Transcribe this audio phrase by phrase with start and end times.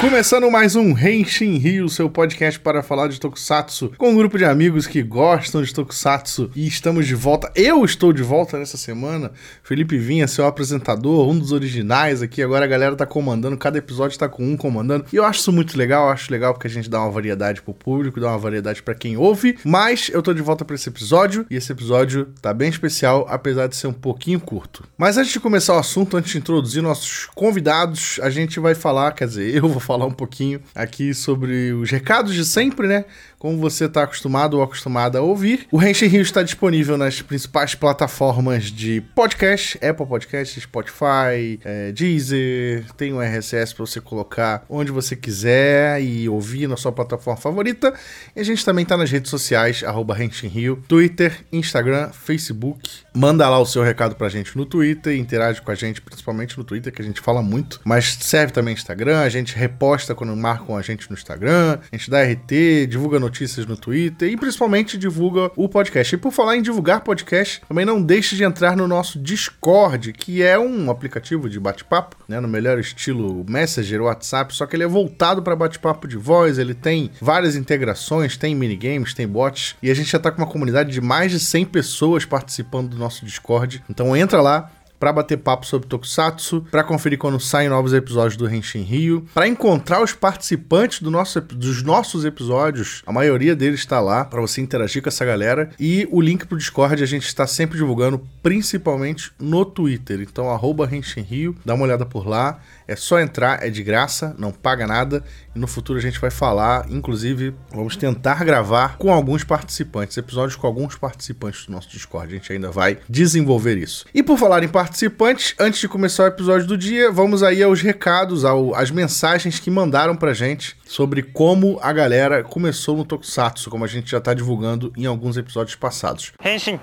[0.00, 4.46] Começando mais um Henshin Rio, seu podcast para falar de Tokusatsu, com um grupo de
[4.46, 7.52] amigos que gostam de Tokusatsu e estamos de volta.
[7.54, 9.30] Eu estou de volta nessa semana.
[9.62, 12.42] Felipe Vinha, seu apresentador, um dos originais aqui.
[12.42, 15.04] Agora a galera tá comandando, cada episódio tá com um comandando.
[15.12, 17.60] E eu acho isso muito legal, eu acho legal porque a gente dá uma variedade
[17.60, 19.58] pro público, dá uma variedade para quem ouve.
[19.66, 23.66] Mas eu tô de volta para esse episódio e esse episódio tá bem especial, apesar
[23.66, 24.82] de ser um pouquinho curto.
[24.96, 29.12] Mas antes de começar o assunto, antes de introduzir nossos convidados, a gente vai falar,
[29.12, 33.04] quer dizer, eu vou falar um pouquinho aqui sobre os recados de sempre, né?
[33.40, 35.66] Como você está acostumado ou acostumada a ouvir.
[35.72, 42.84] O Renshin Rio está disponível nas principais plataformas de podcast, Apple Podcast, Spotify, é, Deezer,
[42.98, 47.94] tem um RSS para você colocar onde você quiser e ouvir na sua plataforma favorita.
[48.36, 52.90] E a gente também está nas redes sociais, arroba Rio, Twitter, Instagram, Facebook.
[53.14, 56.64] Manda lá o seu recado pra gente no Twitter, interage com a gente, principalmente no
[56.64, 60.76] Twitter, que a gente fala muito, mas serve também Instagram, a gente reposta quando marcam
[60.76, 65.50] a gente no Instagram, a gente dá RT, divulga notícias no Twitter e principalmente divulga
[65.56, 66.14] o podcast.
[66.14, 70.42] E por falar em divulgar podcast, também não deixe de entrar no nosso Discord, que
[70.42, 74.88] é um aplicativo de bate-papo, né, no melhor estilo Messenger, WhatsApp, só que ele é
[74.88, 79.94] voltado para bate-papo de voz, ele tem várias integrações, tem minigames, tem bots, e a
[79.94, 83.82] gente já tá com uma comunidade de mais de 100 pessoas participando do nosso Discord.
[83.88, 84.70] Então entra lá,
[85.00, 89.48] para bater papo sobre Tokusatsu, para conferir quando saem novos episódios do Henshin Rio, para
[89.48, 93.02] encontrar os participantes do nosso, dos nossos episódios.
[93.06, 96.58] A maioria deles está lá para você interagir com essa galera e o link pro
[96.58, 100.20] Discord a gente está sempre divulgando, principalmente no Twitter.
[100.20, 102.60] Então arroba Henshin Rio, dá uma olhada por lá.
[102.90, 105.22] É só entrar, é de graça, não paga nada.
[105.54, 110.56] E no futuro a gente vai falar, inclusive, vamos tentar gravar com alguns participantes, episódios
[110.56, 112.34] com alguns participantes do nosso Discord.
[112.34, 114.06] A gente ainda vai desenvolver isso.
[114.12, 117.80] E por falar em participantes, antes de começar o episódio do dia, vamos aí aos
[117.80, 123.70] recados, ao, às mensagens que mandaram pra gente sobre como a galera começou no Tokusatsu,
[123.70, 126.32] como a gente já tá divulgando em alguns episódios passados.
[126.44, 126.80] Henshin!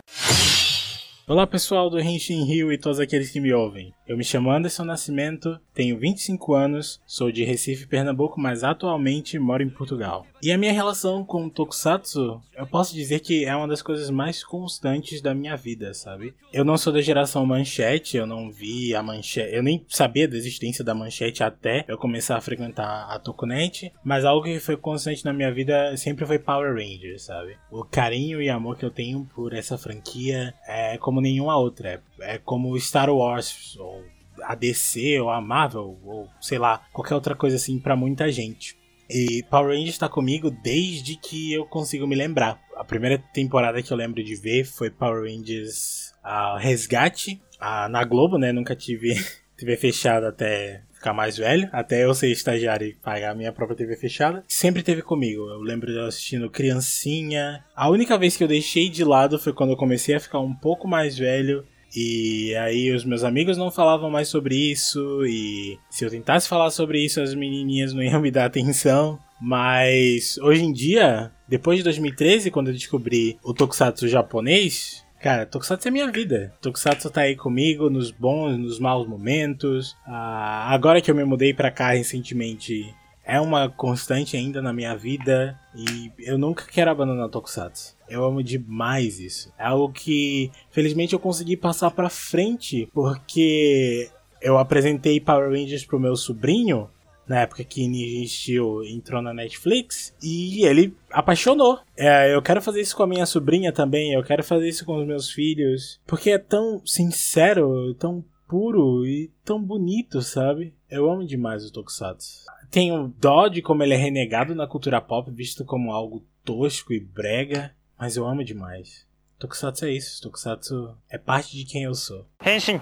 [1.28, 3.97] Olá pessoal do Henshin Rio e todos aqueles que me ouvem.
[4.07, 9.62] Eu me chamo Anderson Nascimento, tenho 25 anos, sou de Recife, Pernambuco, mas atualmente moro
[9.62, 10.25] em Portugal.
[10.41, 14.09] E a minha relação com o Tokusatsu, eu posso dizer que é uma das coisas
[14.09, 16.34] mais constantes da minha vida, sabe?
[16.53, 20.38] Eu não sou da geração manchete, eu não vi a manchete, eu nem sabia da
[20.38, 25.25] existência da manchete até eu começar a frequentar a Tokunet, mas algo que foi constante
[25.25, 27.57] na minha vida sempre foi Power Rangers, sabe?
[27.69, 32.38] O carinho e amor que eu tenho por essa franquia é como nenhuma outra, é,
[32.38, 34.03] como Star Wars ou
[34.44, 38.78] a DC ou a Marvel ou sei lá, qualquer outra coisa assim para muita gente.
[39.09, 42.59] E Power Rangers está comigo desde que eu consigo me lembrar.
[42.75, 46.13] A primeira temporada que eu lembro de ver foi Power Rangers
[46.59, 47.41] Resgate
[47.89, 48.51] na Globo, né?
[48.51, 49.13] Nunca tive
[49.55, 53.95] TV fechada até ficar mais velho, até eu ser estagiário e pagar minha própria TV
[53.95, 54.44] fechada.
[54.47, 55.47] Sempre teve comigo.
[55.47, 57.63] Eu lembro de eu assistindo Criancinha.
[57.75, 60.53] A única vez que eu deixei de lado foi quando eu comecei a ficar um
[60.53, 61.66] pouco mais velho
[61.96, 66.70] e aí os meus amigos não falavam mais sobre isso e se eu tentasse falar
[66.70, 69.20] sobre isso as menininhas não iam me dar atenção.
[69.40, 75.88] Mas hoje em dia, depois de 2013, quando eu descobri o Tokusatsu japonês, cara, Tokusatsu
[75.88, 76.53] é minha vida.
[76.62, 79.96] Tokusatsu tá aí comigo nos bons, nos maus momentos.
[80.06, 82.94] Ah, agora que eu me mudei para cá recentemente,
[83.24, 87.97] é uma constante ainda na minha vida e eu nunca quero abandonar Tokusatsu.
[88.09, 89.51] Eu amo demais isso.
[89.57, 94.09] É algo que, felizmente, eu consegui passar pra frente, porque
[94.41, 96.90] eu apresentei Power Rangers pro meu sobrinho,
[97.28, 101.79] na época que Ninja Steel entrou na Netflix, e ele apaixonou.
[101.96, 104.97] É, eu quero fazer isso com a minha sobrinha também, eu quero fazer isso com
[104.97, 110.73] os meus filhos, porque é tão sincero, tão puro e tão bonito, sabe?
[110.90, 112.46] Eu amo demais o Tokusatsu.
[112.72, 116.99] Tenho dó de como ele é renegado na cultura pop, visto como algo tosco e
[116.99, 117.76] brega.
[117.99, 119.08] Mas eu amo demais.
[119.40, 120.22] Tokusatsu é isso.
[120.22, 122.28] Tokusatsu é parte de quem eu sou.
[122.46, 122.79] Henshin!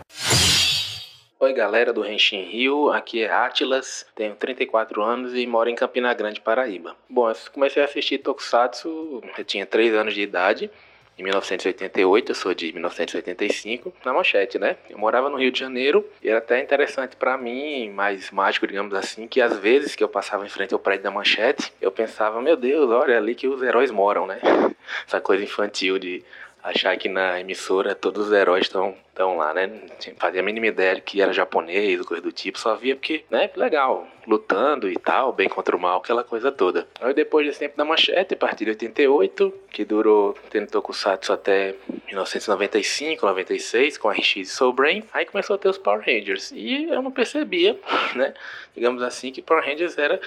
[1.40, 6.14] Oi galera do Henshin Rio, aqui é Atlas, tenho 34 anos e moro em Campina
[6.14, 6.96] Grande, Paraíba.
[7.10, 10.72] Bom, eu comecei a assistir Tokusatsu, eu tinha 3 anos de idade
[11.18, 14.76] em 1988, eu sou de 1985, na manchete, né?
[14.90, 18.94] Eu morava no Rio de Janeiro e era até interessante para mim, mais mágico, digamos
[18.94, 22.42] assim, que às vezes que eu passava em frente ao prédio da manchete, eu pensava,
[22.42, 24.40] meu Deus, olha ali que os heróis moram, né?
[25.08, 26.22] Essa coisa infantil de
[26.66, 29.72] achar que na emissora todos os heróis estão estão lá, né?
[30.18, 34.06] Fazia a mínima ideia que era japonês, coisa do tipo, só via porque, né, legal,
[34.28, 36.86] lutando e tal, bem contra o mal, aquela coisa toda.
[37.00, 41.76] Aí depois desse tempo da manchete, de 88, que durou tendo Tokusatsu até
[42.08, 46.52] 1995, 96, com a RX e Soul Brain, aí começou a ter os Power Rangers.
[46.52, 47.80] E eu não percebia,
[48.16, 48.34] né,
[48.76, 50.20] digamos assim, que Power Rangers era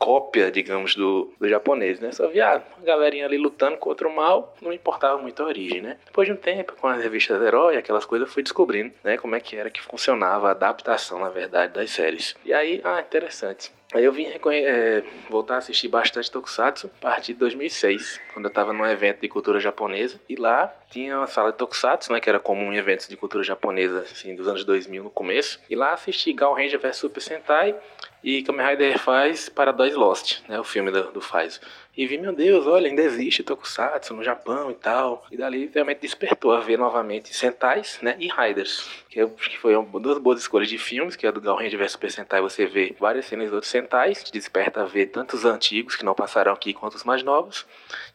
[0.00, 2.10] cópia, digamos, do, do japonês, né?
[2.10, 5.98] Só via a galerinha ali lutando contra o mal, não importava muito a origem, né?
[6.06, 9.18] Depois de um tempo, com as revistas Herói, aquelas coisas, fui descobrindo, né?
[9.18, 12.34] Como é que era que funcionava a adaptação, na verdade, das séries.
[12.44, 13.70] E aí, ah, interessante.
[13.92, 18.50] Aí eu vim é, voltar a assistir bastante Tokusatsu a partir de 2006, quando eu
[18.50, 20.20] estava num evento de cultura japonesa.
[20.28, 23.42] E lá tinha uma sala de Tokusatsu, né, que era comum em eventos de cultura
[23.42, 25.60] japonesa assim, dos anos 2000 no começo.
[25.68, 27.74] E lá assisti Gal Ranger vs Super Sentai
[28.22, 31.20] e Kamen Rider faz Paradise Lost, né, o filme do, do.
[31.96, 35.26] E vi, meu Deus, olha, ainda existe Tokusatsu no Japão e tal.
[35.30, 38.88] E dali realmente despertou a ver novamente Sentais, né, e Riders.
[39.08, 41.92] Que, eu, que foi uma, duas boas escolhas de filmes, que é do Gal vs
[41.92, 45.44] Super Sentai, você vê várias cenas de outros Sentais, te desperta a ver tanto os
[45.44, 47.66] antigos, que não passaram aqui, quanto os mais novos.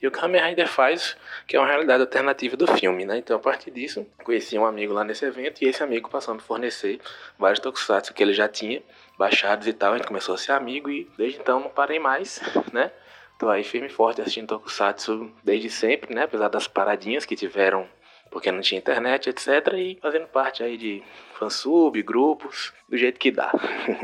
[0.02, 3.18] E o Kamen Rider faz, que é uma realidade alternativa do filme, né.
[3.18, 6.36] Então, a partir disso, conheci um amigo lá nesse evento, e esse amigo passou a
[6.36, 7.00] me fornecer
[7.38, 8.82] vários Tokusatsu que ele já tinha
[9.18, 12.42] baixados e tal, a gente começou a ser amigo e desde então não parei mais,
[12.72, 12.92] né?
[13.38, 16.24] Tô aí firme e forte assistindo Tokusatsu desde sempre, né?
[16.24, 17.88] Apesar das paradinhas que tiveram
[18.32, 19.48] porque não tinha internet, etc.
[19.76, 21.02] E fazendo parte aí de
[21.40, 23.52] fansub, grupos, do jeito que dá.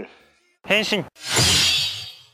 [0.69, 1.05] Henshin.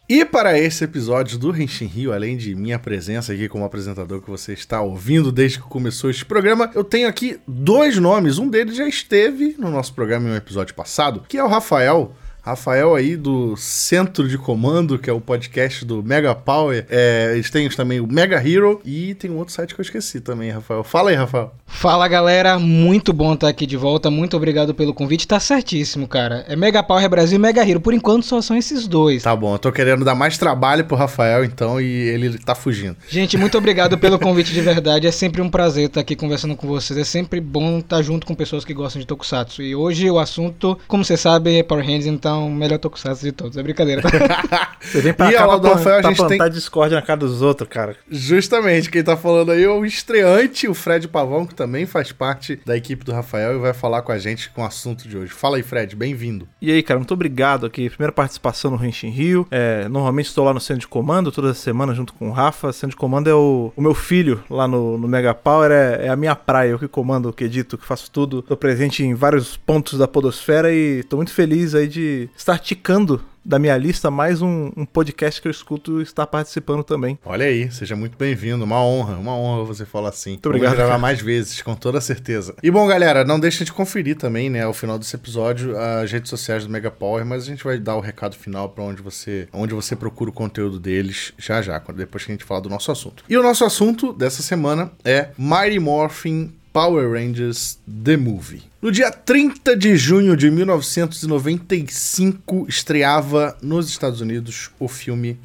[0.10, 4.30] E para esse episódio do Henshin Rio, além de minha presença aqui como apresentador que
[4.30, 8.38] você está ouvindo desde que começou este programa, eu tenho aqui dois nomes.
[8.38, 12.16] Um deles já esteve no nosso programa em um episódio passado, que é o Rafael
[12.48, 16.86] Rafael aí do Centro de Comando, que é o podcast do Mega Power.
[16.90, 20.22] É, eles têm também o Mega Hero e tem um outro site que eu esqueci
[20.22, 20.82] também, Rafael.
[20.82, 21.52] Fala aí, Rafael.
[21.66, 22.58] Fala, galera.
[22.58, 24.10] Muito bom estar aqui de volta.
[24.10, 25.28] Muito obrigado pelo convite.
[25.28, 26.46] Tá certíssimo, cara.
[26.48, 27.82] É Mega Power Brasil e Mega Hero.
[27.82, 29.24] Por enquanto só são esses dois.
[29.24, 29.54] Tá bom.
[29.56, 32.96] Eu tô querendo dar mais trabalho pro Rafael, então, e ele tá fugindo.
[33.10, 35.06] Gente, muito obrigado pelo convite de verdade.
[35.06, 36.98] É sempre um prazer estar aqui conversando com vocês.
[36.98, 39.62] É sempre bom estar junto com pessoas que gostam de Tokusatsu.
[39.62, 43.32] E hoje o assunto, como vocês sabem, é Power Hands, então o melhor Tokusatsu de
[43.32, 43.58] todos.
[43.58, 44.02] É brincadeira.
[44.80, 46.54] Você vem pra e cá pra, Rafael, pra a gente plantar tem...
[46.54, 47.96] discórdia na cara dos outros, cara.
[48.10, 52.60] Justamente, quem tá falando aí é o estreante, o Fred Pavão, que também faz parte
[52.66, 55.32] da equipe do Rafael e vai falar com a gente com o assunto de hoje.
[55.32, 56.48] Fala aí, Fred, bem-vindo.
[56.62, 57.90] E aí, cara, muito obrigado aqui.
[57.90, 59.48] Primeira participação no Renshin Rio.
[59.52, 62.70] É, normalmente estou lá no centro de comando toda semana junto com o Rafa.
[62.70, 66.06] O centro de comando é o, o meu filho lá no, no Mega Power, é,
[66.06, 66.70] é, a minha praia.
[66.70, 68.42] Eu que comando, que edito, que faço tudo.
[68.42, 73.22] Tô presente em vários pontos da podosfera e tô muito feliz aí de estar indicando
[73.48, 77.18] da minha lista mais um, um, podcast que eu escuto está participando também.
[77.24, 78.66] Olha aí, seja muito bem-vindo.
[78.66, 80.32] Uma honra, uma honra você falar assim.
[80.32, 80.72] Muito obrigado.
[80.72, 82.54] Vou gravar mais vezes, com toda certeza.
[82.62, 86.30] E bom, galera, não deixa de conferir também, né, ao final desse episódio, as redes
[86.30, 89.48] sociais do Mega Power, mas a gente vai dar o recado final para onde você,
[89.54, 92.92] onde você procura o conteúdo deles já já, depois que a gente falar do nosso
[92.92, 93.24] assunto.
[93.30, 98.64] E o nosso assunto dessa semana é Mighty Morphin Power Rangers The Movie.
[98.88, 105.38] No dia 30 de junho de 1995, estreava nos Estados Unidos o filme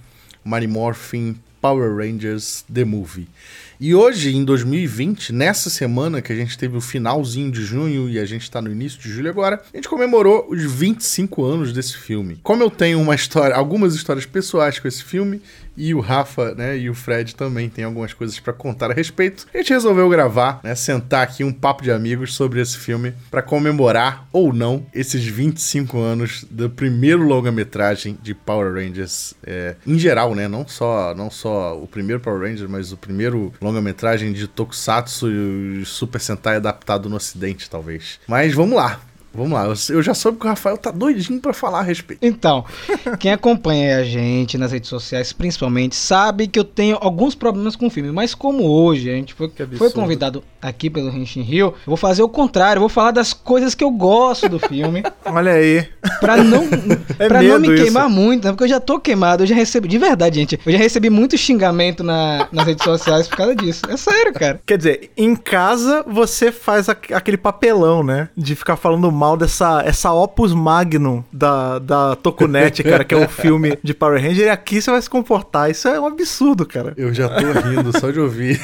[0.45, 3.27] Mighty Morphin Power Rangers The Movie.
[3.85, 8.17] E hoje, em 2020, nessa semana que a gente teve o finalzinho de junho e
[8.17, 11.97] a gente está no início de julho agora, a gente comemorou os 25 anos desse
[11.97, 12.39] filme.
[12.45, 15.43] Como eu tenho uma história, algumas histórias pessoais com esse filme,
[15.77, 19.47] e o Rafa, né, e o Fred também tem algumas coisas para contar a respeito.
[19.53, 23.43] A gente resolveu gravar, né, sentar aqui um papo de amigos sobre esse filme para
[23.43, 30.35] comemorar ou não esses 25 anos do primeiro longa-metragem de Power Rangers é, em geral,
[30.35, 35.31] né, não só não só o primeiro Power Rangers, mas o primeiro longa-metragem de Tokusatsu
[35.31, 38.21] e Super Sentai adaptado no Ocidente, talvez.
[38.29, 39.01] Mas vamos lá.
[39.35, 42.19] Vamos lá, eu já soube que o Rafael tá doidinho para falar a respeito.
[42.23, 42.65] Então,
[43.19, 47.87] quem acompanha a gente nas redes sociais, principalmente, sabe que eu tenho alguns problemas com
[47.87, 48.13] o filme.
[48.13, 52.23] Mas como hoje a gente foi, foi convidado aqui pelo Henshin Rio, eu vou fazer
[52.23, 55.03] o contrário, vou falar das coisas que eu gosto do filme.
[55.25, 55.89] Olha aí.
[56.21, 56.65] Pra não,
[57.19, 58.53] é pra não me queimar muito, né?
[58.53, 61.39] porque eu já tô queimado, eu já recebi, de verdade, gente, eu já recebi muito
[61.39, 63.83] xingamento na, nas redes sociais por causa disso.
[63.89, 64.61] É sério, cara.
[64.67, 68.29] Quer dizer, em casa você faz aquele papelão, né?
[68.37, 73.29] De ficar falando mal dessa essa opus magnum da, da Tokunet, cara, que é o
[73.31, 75.71] filme de Power Ranger, e aqui você vai se comportar.
[75.71, 76.93] Isso é um absurdo, cara.
[76.97, 78.61] Eu já tô rindo só de ouvir.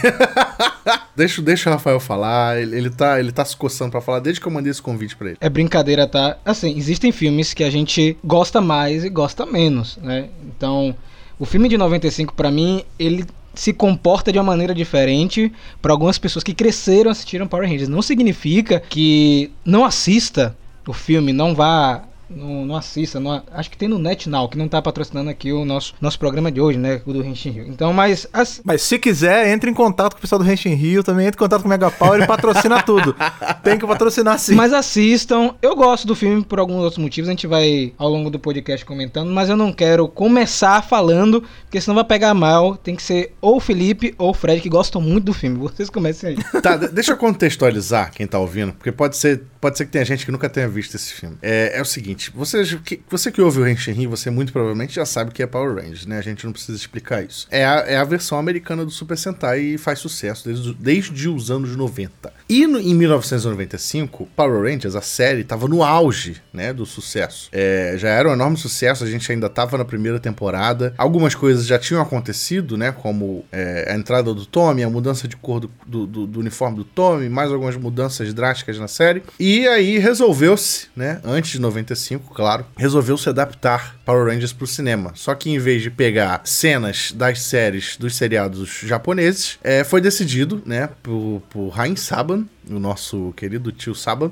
[1.16, 4.40] deixa, deixa o Rafael falar, ele, ele, tá, ele tá se coçando pra falar desde
[4.40, 5.38] que eu mandei esse convite pra ele.
[5.40, 6.36] É brincadeira, tá?
[6.44, 10.28] Assim, existem filmes que a gente gosta mais e gosta menos, né?
[10.44, 10.94] Então,
[11.38, 13.24] o filme de 95, para mim, ele
[13.58, 17.88] se comporta de uma maneira diferente para algumas pessoas que cresceram assistiram Power Rangers.
[17.88, 23.76] Não significa que não assista o filme, não vá não, não assista, não, acho que
[23.76, 27.00] tem no NetNow, que não tá patrocinando aqui o nosso, nosso programa de hoje, né?
[27.06, 27.66] O do Henshin Rio.
[27.68, 28.26] Então, mas.
[28.32, 28.60] As...
[28.64, 31.44] Mas se quiser, entre em contato com o pessoal do Henshin Rio, também entre em
[31.44, 33.14] contato com o Mega Power e patrocina tudo.
[33.62, 34.54] Tem que patrocinar sim.
[34.54, 35.54] Mas assistam.
[35.62, 38.84] Eu gosto do filme por alguns outros motivos, a gente vai ao longo do podcast
[38.84, 42.76] comentando, mas eu não quero começar falando, porque senão vai pegar mal.
[42.76, 45.58] Tem que ser ou o Felipe ou o Fred, que gostam muito do filme.
[45.58, 46.60] Vocês comecem aí.
[46.60, 50.24] Tá, deixa eu contextualizar quem tá ouvindo, porque pode ser, pode ser que tenha gente
[50.24, 51.36] que nunca tenha visto esse filme.
[51.40, 54.94] É, é o seguinte seguinte, você que, você que ouve o Henshin você muito provavelmente
[54.94, 56.18] já sabe que é Power Rangers, né?
[56.18, 57.46] A gente não precisa explicar isso.
[57.50, 61.50] É a, é a versão americana do Super Sentai e faz sucesso desde, desde os
[61.50, 62.32] anos 90.
[62.48, 67.48] E no, em 1995, Power Rangers, a série, estava no auge, né, do sucesso.
[67.52, 70.94] É, já era um enorme sucesso, a gente ainda estava na primeira temporada.
[70.96, 75.36] Algumas coisas já tinham acontecido, né, como é, a entrada do Tommy, a mudança de
[75.36, 79.22] cor do, do, do, do uniforme do Tommy, mais algumas mudanças drásticas na série.
[79.38, 84.66] E aí resolveu-se, né, antes de 95, claro, resolveu se adaptar Power Rangers para o
[84.66, 85.12] cinema.
[85.14, 90.62] Só que em vez de pegar cenas das séries dos seriados japoneses, é, foi decidido,
[90.64, 94.30] né, por, por Rain Saban, o nosso querido tio Saban,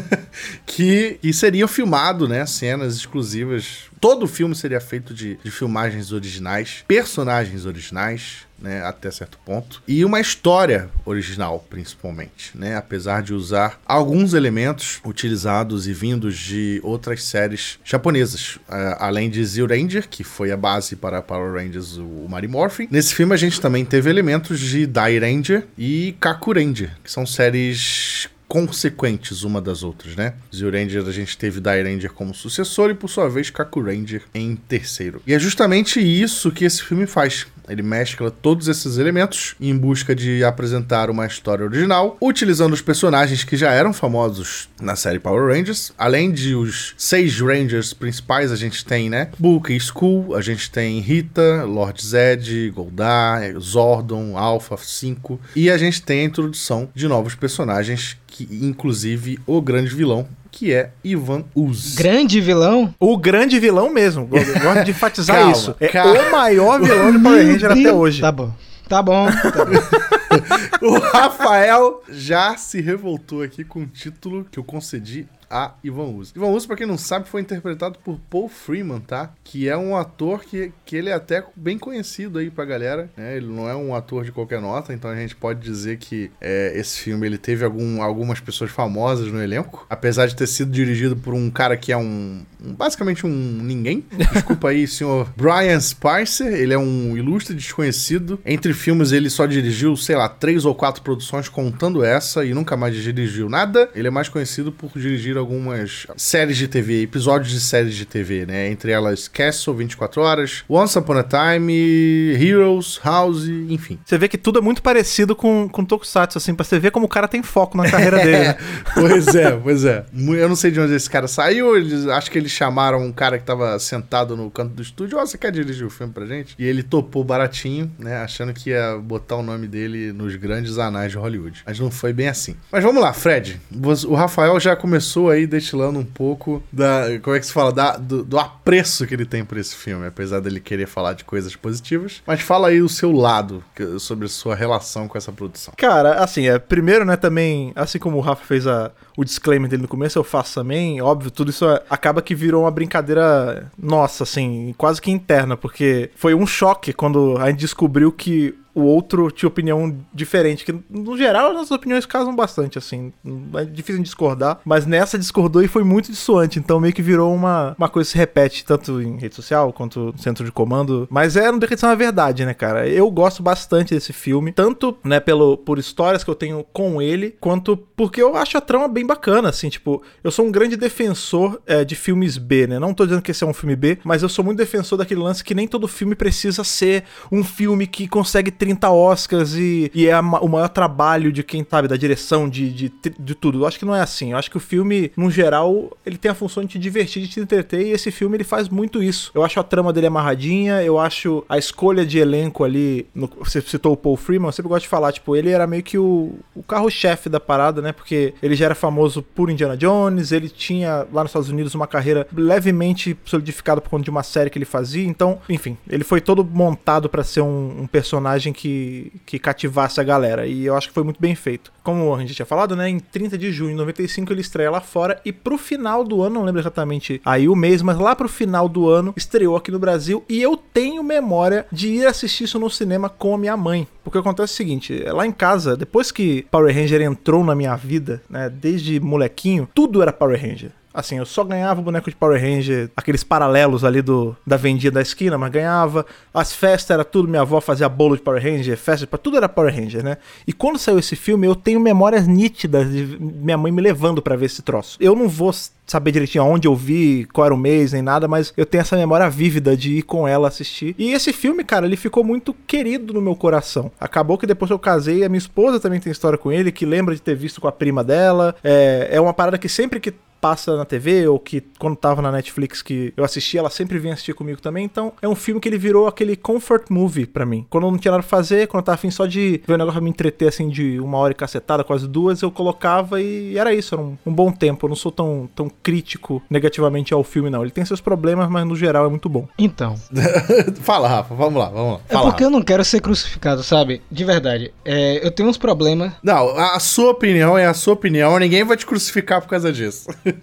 [0.66, 3.90] que, que seria filmado, né, cenas exclusivas.
[4.00, 9.82] Todo o filme seria feito de, de filmagens originais, personagens originais, né, até certo ponto,
[9.86, 16.80] e uma história original, principalmente, né, apesar de usar alguns elementos utilizados e vindos de
[16.82, 21.98] outras séries japonesas, uh, além de Zero Ranger, que foi a base para Power Rangers,
[21.98, 22.88] o Mighty Morphin.
[22.90, 27.26] Nesse filme a gente também teve elementos de Dai Ranger e Kaku Ranger, que são
[27.26, 30.34] séries consequentes uma das outras, né?
[30.52, 34.54] Ranger a gente teve Dai Ranger como sucessor e por sua vez Kaku Ranger em
[34.54, 35.20] terceiro.
[35.26, 37.48] E é justamente isso que esse filme faz.
[37.68, 43.42] Ele mescla todos esses elementos em busca de apresentar uma história original, utilizando os personagens
[43.42, 45.92] que já eram famosos na série Power Rangers.
[45.96, 49.30] Além de os seis Rangers principais, a gente tem, né?
[49.38, 55.40] Book e Skull, a gente tem Rita, Lord Zed, Goldar, Zordon, Alpha 5.
[55.56, 60.72] E a gente tem a introdução de novos personagens que inclusive o grande vilão, que
[60.72, 61.94] é Ivan Uz.
[61.94, 62.92] Grande vilão?
[62.98, 64.26] O grande vilão mesmo.
[64.26, 65.76] Gosto de enfatizar calma, isso.
[65.78, 66.20] É calma.
[66.20, 68.20] o maior vilão de Power Ranger até hoje.
[68.20, 68.52] Tá bom.
[68.88, 69.26] Tá bom.
[69.54, 70.88] Tá bom.
[70.88, 76.32] o Rafael já se revoltou aqui com o título que eu concedi a Ivan Uso.
[76.34, 79.32] Ivan Uso, pra quem não sabe, foi interpretado por Paul Freeman, tá?
[79.44, 83.36] Que é um ator que, que ele é até bem conhecido aí pra galera, né?
[83.36, 86.72] Ele não é um ator de qualquer nota, então a gente pode dizer que é,
[86.74, 91.16] esse filme ele teve algum, algumas pessoas famosas no elenco, apesar de ter sido dirigido
[91.16, 94.04] por um cara que é um, um basicamente um ninguém.
[94.32, 98.40] Desculpa aí, senhor Brian Spicer, ele é um ilustre desconhecido.
[98.44, 102.76] Entre filmes ele só dirigiu, sei lá, três ou quatro produções contando essa e nunca
[102.76, 103.88] mais dirigiu nada.
[103.94, 108.46] Ele é mais conhecido por dirigir algumas séries de TV, episódios de séries de TV,
[108.46, 108.68] né?
[108.68, 113.98] Entre elas Castle 24 Horas, Once Upon a Time, Heroes, House, enfim.
[114.04, 117.06] Você vê que tudo é muito parecido com, com Tokusatsu, assim, pra você ver como
[117.06, 118.38] o cara tem foco na carreira dele.
[118.38, 118.56] Né?
[118.94, 120.04] pois é, pois é.
[120.14, 123.38] Eu não sei de onde esse cara saiu, eles, acho que eles chamaram um cara
[123.38, 126.24] que tava sentado no canto do estúdio, ó, oh, você quer dirigir o filme pra
[126.24, 126.54] gente?
[126.58, 128.16] E ele topou baratinho, né?
[128.18, 131.62] Achando que ia botar o nome dele nos grandes anais de Hollywood.
[131.66, 132.56] Mas não foi bem assim.
[132.72, 133.60] Mas vamos lá, Fred.
[134.06, 137.04] O Rafael já começou aí destilando um pouco da.
[137.22, 137.72] Como é que se fala?
[137.72, 141.24] Da, do, do, apreço que ele tem por esse filme, apesar dele querer falar de
[141.24, 142.22] coisas positivas.
[142.26, 143.62] Mas fala aí o seu lado
[143.98, 145.74] sobre a sua relação com essa produção.
[145.76, 149.82] Cara, assim, é, primeiro, né, também, assim como o Rafa fez a, o disclaimer dele
[149.82, 154.24] no começo, eu faço também, óbvio, tudo isso é, acaba que virou uma brincadeira nossa,
[154.24, 159.30] assim, quase que interna, porque foi um choque quando a gente descobriu que o outro
[159.30, 163.12] tinha opinião diferente, que no geral as nossas opiniões casam bastante, assim,
[163.54, 167.74] é difícil discordar, mas nessa discordou e foi muito dissuante, então meio que virou uma,
[167.78, 171.36] uma coisa que se repete tanto em rede social quanto no centro de comando, mas
[171.36, 172.88] é, não deixa de ser uma verdade, né, cara?
[172.88, 177.36] Eu gosto bastante desse filme, tanto, né, pelo, por histórias que eu tenho com ele,
[177.40, 181.60] quanto porque eu acho a trama bem bacana, assim, tipo, eu sou um grande defensor
[181.66, 182.78] é, de filmes B, né?
[182.78, 185.20] Não tô dizendo que esse é um filme B, mas eu sou muito defensor daquele
[185.20, 189.90] lance que nem todo filme precisa ser um filme que consegue ter 30 Oscars e,
[189.94, 193.60] e é a, o maior trabalho de quem sabe, da direção, de, de, de tudo.
[193.60, 194.32] Eu acho que não é assim.
[194.32, 197.28] Eu acho que o filme, no geral, ele tem a função de te divertir, de
[197.28, 199.30] te entreter, e esse filme ele faz muito isso.
[199.34, 203.06] Eu acho a trama dele amarradinha, eu acho a escolha de elenco ali.
[203.14, 205.82] No, você citou o Paul Freeman, eu sempre gosto de falar, tipo, ele era meio
[205.82, 207.92] que o, o carro-chefe da parada, né?
[207.92, 211.86] Porque ele já era famoso por Indiana Jones, ele tinha lá nos Estados Unidos uma
[211.86, 215.06] carreira levemente solidificada por conta de uma série que ele fazia.
[215.06, 220.04] Então, enfim, ele foi todo montado para ser um, um personagem que, que cativasse a
[220.04, 220.46] galera.
[220.46, 221.70] E eu acho que foi muito bem feito.
[221.82, 222.88] Como a gente tinha falado, né?
[222.88, 225.20] Em 30 de junho de 95 ele estreia lá fora.
[225.24, 228.68] E pro final do ano, não lembro exatamente aí o mês, mas lá pro final
[228.68, 230.24] do ano, estreou aqui no Brasil.
[230.28, 233.86] E eu tenho memória de ir assistir isso no cinema com a minha mãe.
[234.02, 238.22] Porque acontece o seguinte, lá em casa, depois que Power Ranger entrou na minha vida,
[238.30, 238.48] né?
[238.48, 240.70] Desde molequinho, tudo era Power Ranger.
[240.94, 245.02] Assim, eu só ganhava boneco de Power Ranger, aqueles paralelos ali do da vendinha da
[245.02, 246.06] esquina, mas ganhava.
[246.32, 249.74] As festas era tudo, minha avó fazia bolo de Power Ranger, festa, tudo era Power
[249.74, 250.18] Ranger, né?
[250.46, 254.36] E quando saiu esse filme, eu tenho memórias nítidas de minha mãe me levando para
[254.36, 254.96] ver esse troço.
[255.00, 255.52] Eu não vou
[255.86, 258.96] saber direitinho aonde eu vi, qual era o mês, nem nada, mas eu tenho essa
[258.96, 260.94] memória vívida de ir com ela assistir.
[260.98, 263.90] E esse filme, cara, ele ficou muito querido no meu coração.
[264.00, 267.14] Acabou que depois eu casei, a minha esposa também tem história com ele, que lembra
[267.14, 268.54] de ter visto com a prima dela.
[268.62, 272.30] É, é uma parada que sempre que passa na TV ou que quando tava na
[272.30, 274.84] Netflix que eu assisti, ela sempre vinha assistir comigo também.
[274.84, 277.64] Então é um filme que ele virou aquele comfort movie para mim.
[277.70, 279.78] Quando eu não tinha nada pra fazer, quando eu tava afim só de ver um
[279.78, 283.56] negócio pra me entreter assim de uma hora e cacetada, quase duas, eu colocava e
[283.56, 284.84] era isso, era um, um bom tempo.
[284.84, 287.62] Eu não sou tão, tão crítico negativamente ao filme, não.
[287.62, 289.48] Ele tem seus problemas, mas no geral é muito bom.
[289.58, 289.94] Então.
[290.82, 292.00] Fala, Rafa, vamos lá, vamos lá.
[292.06, 292.54] É Fala, é porque Rafa.
[292.54, 294.02] eu não quero ser crucificado, sabe?
[294.10, 294.74] De verdade.
[294.84, 296.12] É, eu tenho uns problemas.
[296.22, 300.06] Não, a sua opinião é a sua opinião, ninguém vai te crucificar por causa disso.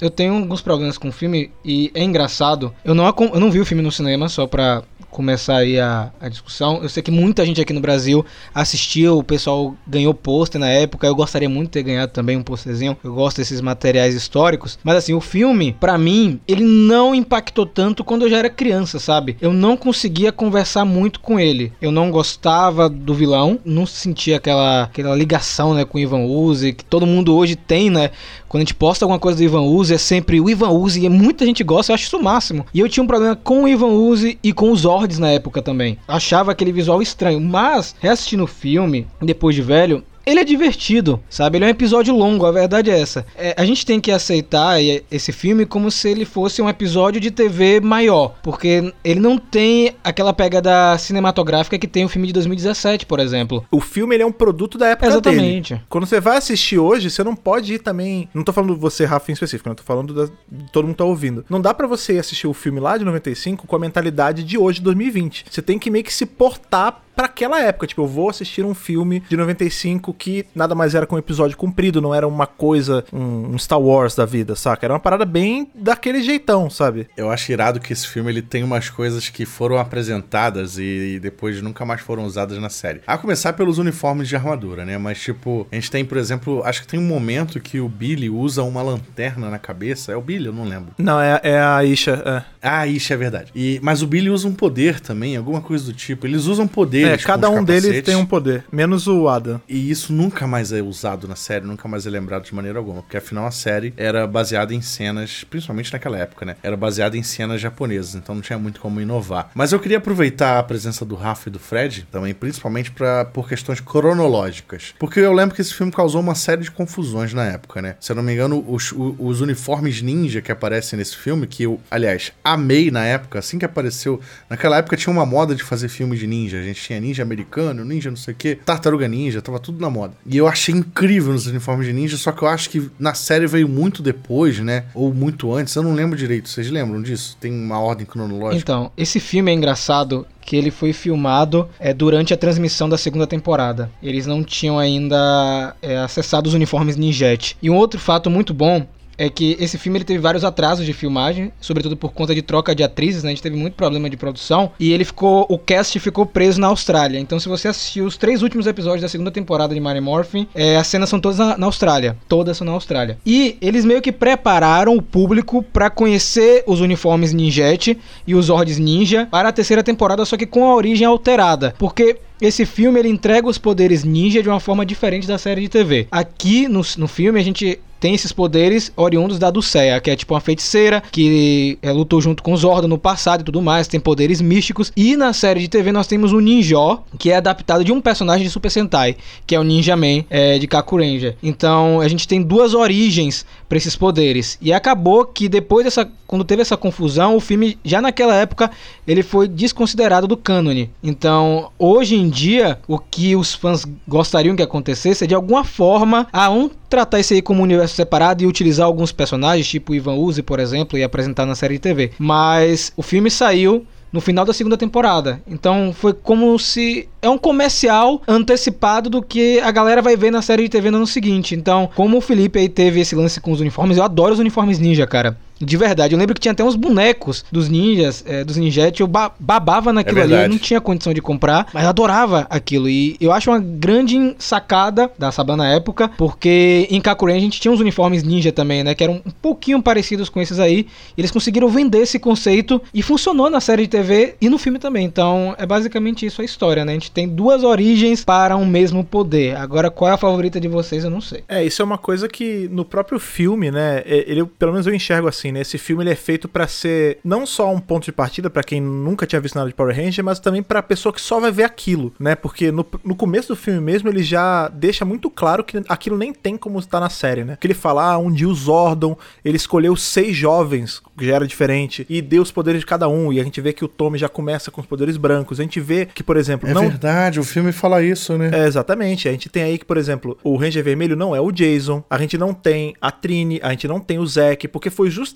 [0.00, 2.74] eu tenho alguns problemas com o filme e é engraçado.
[2.84, 4.82] Eu não, eu não vi o filme no cinema, só pra
[5.14, 6.80] começar aí a, a discussão.
[6.82, 11.06] Eu sei que muita gente aqui no Brasil assistiu, o pessoal ganhou pôster na época.
[11.06, 12.96] Eu gostaria muito de ter ganhado também um pôsterzinho.
[13.02, 14.76] Eu gosto desses materiais históricos.
[14.82, 18.98] Mas assim, o filme, para mim, ele não impactou tanto quando eu já era criança,
[18.98, 19.36] sabe?
[19.40, 21.72] Eu não conseguia conversar muito com ele.
[21.80, 26.72] Eu não gostava do vilão, não sentia aquela, aquela ligação né, com o Ivan Uzi,
[26.72, 28.10] que todo mundo hoje tem, né?
[28.48, 31.08] Quando a gente posta alguma coisa do Ivan Uzi, é sempre o Ivan Uzi, e
[31.08, 32.66] muita gente gosta, eu acho isso o máximo.
[32.74, 34.84] E eu tinha um problema com o Ivan Uzi e com os
[35.18, 35.98] Na época também.
[36.08, 41.58] Achava aquele visual estranho, mas reassistindo o filme, depois de velho, ele é divertido, sabe?
[41.58, 43.26] Ele é um episódio longo, a verdade é essa.
[43.36, 44.78] É, a gente tem que aceitar
[45.10, 49.94] esse filme como se ele fosse um episódio de TV maior, porque ele não tem
[50.02, 53.64] aquela pegada cinematográfica que tem o filme de 2017, por exemplo.
[53.70, 55.74] O filme ele é um produto da época Exatamente.
[55.74, 55.84] dele.
[55.88, 58.28] Quando você vai assistir hoje, você não pode ir também.
[58.34, 59.74] Não tô falando você, Rafa, em específico, né?
[59.74, 60.32] Tô falando da.
[60.72, 61.44] Todo mundo tá ouvindo.
[61.48, 64.80] Não dá para você assistir o filme lá de 95 com a mentalidade de hoje,
[64.80, 65.46] 2020.
[65.50, 67.86] Você tem que meio que se portar para aquela época.
[67.86, 71.56] Tipo, eu vou assistir um filme de 95 que nada mais era com um episódio
[71.56, 74.86] comprido, não era uma coisa, um, um, Star Wars da vida, saca?
[74.86, 77.08] Era uma parada bem daquele jeitão, sabe?
[77.16, 81.20] Eu acho irado que esse filme ele tem umas coisas que foram apresentadas e, e
[81.20, 83.00] depois nunca mais foram usadas na série.
[83.06, 84.98] A começar pelos uniformes de armadura, né?
[84.98, 88.30] Mas, tipo, a gente tem, por exemplo, acho que tem um momento que o Billy
[88.30, 90.12] usa uma lanterna na cabeça.
[90.12, 90.46] É o Billy?
[90.46, 90.94] Eu não lembro.
[90.98, 92.22] Não, é, é a Isha.
[92.24, 92.53] É.
[92.64, 93.52] Ah, a Isha é verdade.
[93.54, 96.26] E, mas o Billy usa um poder também, alguma coisa do tipo.
[96.26, 99.60] Eles usam poder é, cada um deles tem um poder, menos o Adam.
[99.68, 103.02] E isso nunca mais é usado na série, nunca mais é lembrado de maneira alguma,
[103.02, 106.56] porque afinal a série era baseada em cenas, principalmente naquela época, né?
[106.62, 109.50] Era baseada em cenas japonesas, então não tinha muito como inovar.
[109.54, 113.48] Mas eu queria aproveitar a presença do Rafa e do Fred também, principalmente pra, por
[113.48, 114.94] questões cronológicas.
[114.98, 117.96] Porque eu lembro que esse filme causou uma série de confusões na época, né?
[118.00, 121.80] Se eu não me engano, os, os uniformes ninja que aparecem nesse filme, que eu,
[121.90, 124.20] aliás, amei na época, assim que apareceu.
[124.48, 126.58] Naquela época tinha uma moda de fazer filme de ninja.
[126.58, 129.90] A gente tinha ninja americano, ninja não sei o que, tartaruga ninja, tava tudo na
[129.90, 130.14] moda.
[130.26, 133.46] E eu achei incrível nos uniformes de ninja, só que eu acho que na série
[133.46, 134.84] veio muito depois, né?
[134.94, 136.48] Ou muito antes, eu não lembro direito.
[136.48, 137.36] Vocês lembram disso?
[137.40, 138.56] Tem uma ordem cronológica?
[138.60, 143.26] Então, esse filme é engraçado que ele foi filmado é, durante a transmissão da segunda
[143.26, 143.90] temporada.
[144.02, 147.56] Eles não tinham ainda é, acessado os uniformes Ninjet.
[147.62, 148.86] E um outro fato muito bom
[149.16, 152.74] é que esse filme ele teve vários atrasos de filmagem, sobretudo por conta de troca
[152.74, 153.30] de atrizes, né?
[153.30, 156.68] A gente teve muito problema de produção e ele ficou, o cast ficou preso na
[156.68, 157.18] Austrália.
[157.18, 160.76] Então, se você assistiu os três últimos episódios da segunda temporada de Mighty Morphin, é,
[160.76, 163.18] as cenas são todas na, na, Austrália, todas são na Austrália.
[163.24, 168.78] E eles meio que prepararam o público para conhecer os uniformes Ninjet e os Zords
[168.78, 173.08] Ninja para a terceira temporada, só que com a origem alterada, porque esse filme ele
[173.08, 176.08] entrega os poderes ninja de uma forma diferente da série de TV.
[176.10, 180.34] Aqui no, no filme a gente tem esses poderes oriundos da Dulceia, que é tipo
[180.34, 184.42] uma feiticeira que é, lutou junto com Zordon no passado e tudo mais, tem poderes
[184.42, 184.92] místicos.
[184.94, 188.44] E na série de TV nós temos o Ninjó, que é adaptado de um personagem
[188.44, 191.34] de Super Sentai, que é o Ninja Man é, de Kakurenja.
[191.42, 194.58] Então a gente tem duas origens para esses poderes.
[194.60, 198.70] E acabou que depois dessa, quando teve essa confusão, o filme já naquela época
[199.06, 200.90] ele foi desconsiderado do cânone.
[201.02, 206.26] Então hoje em dia o que os fãs gostariam que acontecesse é de alguma forma
[206.32, 210.14] a um tratar isso aí como um universo separado e utilizar alguns personagens, tipo Ivan
[210.14, 212.12] Uzi, por exemplo, e apresentar na série de TV.
[212.18, 215.42] Mas o filme saiu no final da segunda temporada.
[215.44, 220.40] Então foi como se é um comercial antecipado do que a galera vai ver na
[220.40, 221.56] série de TV no ano seguinte.
[221.56, 224.78] Então, como o Felipe aí teve esse lance com os uniformes, eu adoro os uniformes
[224.78, 225.36] ninja, cara.
[225.60, 229.06] De verdade, eu lembro que tinha até uns bonecos dos ninjas, é, dos ninjetes, eu
[229.06, 232.88] ba babava naquilo é ali, eu não tinha condição de comprar, mas adorava aquilo.
[232.88, 237.60] E eu acho uma grande sacada da Saban na época, porque em Kakuren a gente
[237.60, 240.86] tinha uns uniformes ninja também, né, que eram um pouquinho parecidos com esses aí.
[241.16, 244.78] E eles conseguiram vender esse conceito e funcionou na série de TV e no filme
[244.78, 245.04] também.
[245.04, 246.92] Então é basicamente isso a história, né?
[246.92, 249.56] A gente tem duas origens para um mesmo poder.
[249.56, 251.44] Agora, qual é a favorita de vocês, eu não sei.
[251.48, 255.28] É, isso é uma coisa que no próprio filme, né, ele, pelo menos eu enxergo
[255.44, 255.60] assim, né?
[255.60, 258.80] Esse filme ele é feito para ser não só um ponto de partida para quem
[258.80, 261.64] nunca tinha visto nada de Power Ranger, mas também para pessoa que só vai ver
[261.64, 262.34] aquilo, né?
[262.34, 266.32] Porque no, no começo do filme mesmo ele já deixa muito claro que aquilo nem
[266.32, 267.58] tem como estar na série, né?
[267.60, 271.46] Que ele fala, ah, um dia o Zordon, ele escolheu seis jovens, que já era
[271.46, 274.18] diferente, e deu os poderes de cada um, e a gente vê que o Tommy
[274.18, 275.60] já começa com os poderes brancos.
[275.60, 276.82] A gente vê que, por exemplo, é não...
[276.82, 278.50] verdade, o filme fala isso, né?
[278.52, 279.28] É, exatamente.
[279.28, 282.18] A gente tem aí que, por exemplo, o Ranger Vermelho não é o Jason, a
[282.18, 285.33] gente não tem a Trini, a gente não tem o Zack, porque foi justamente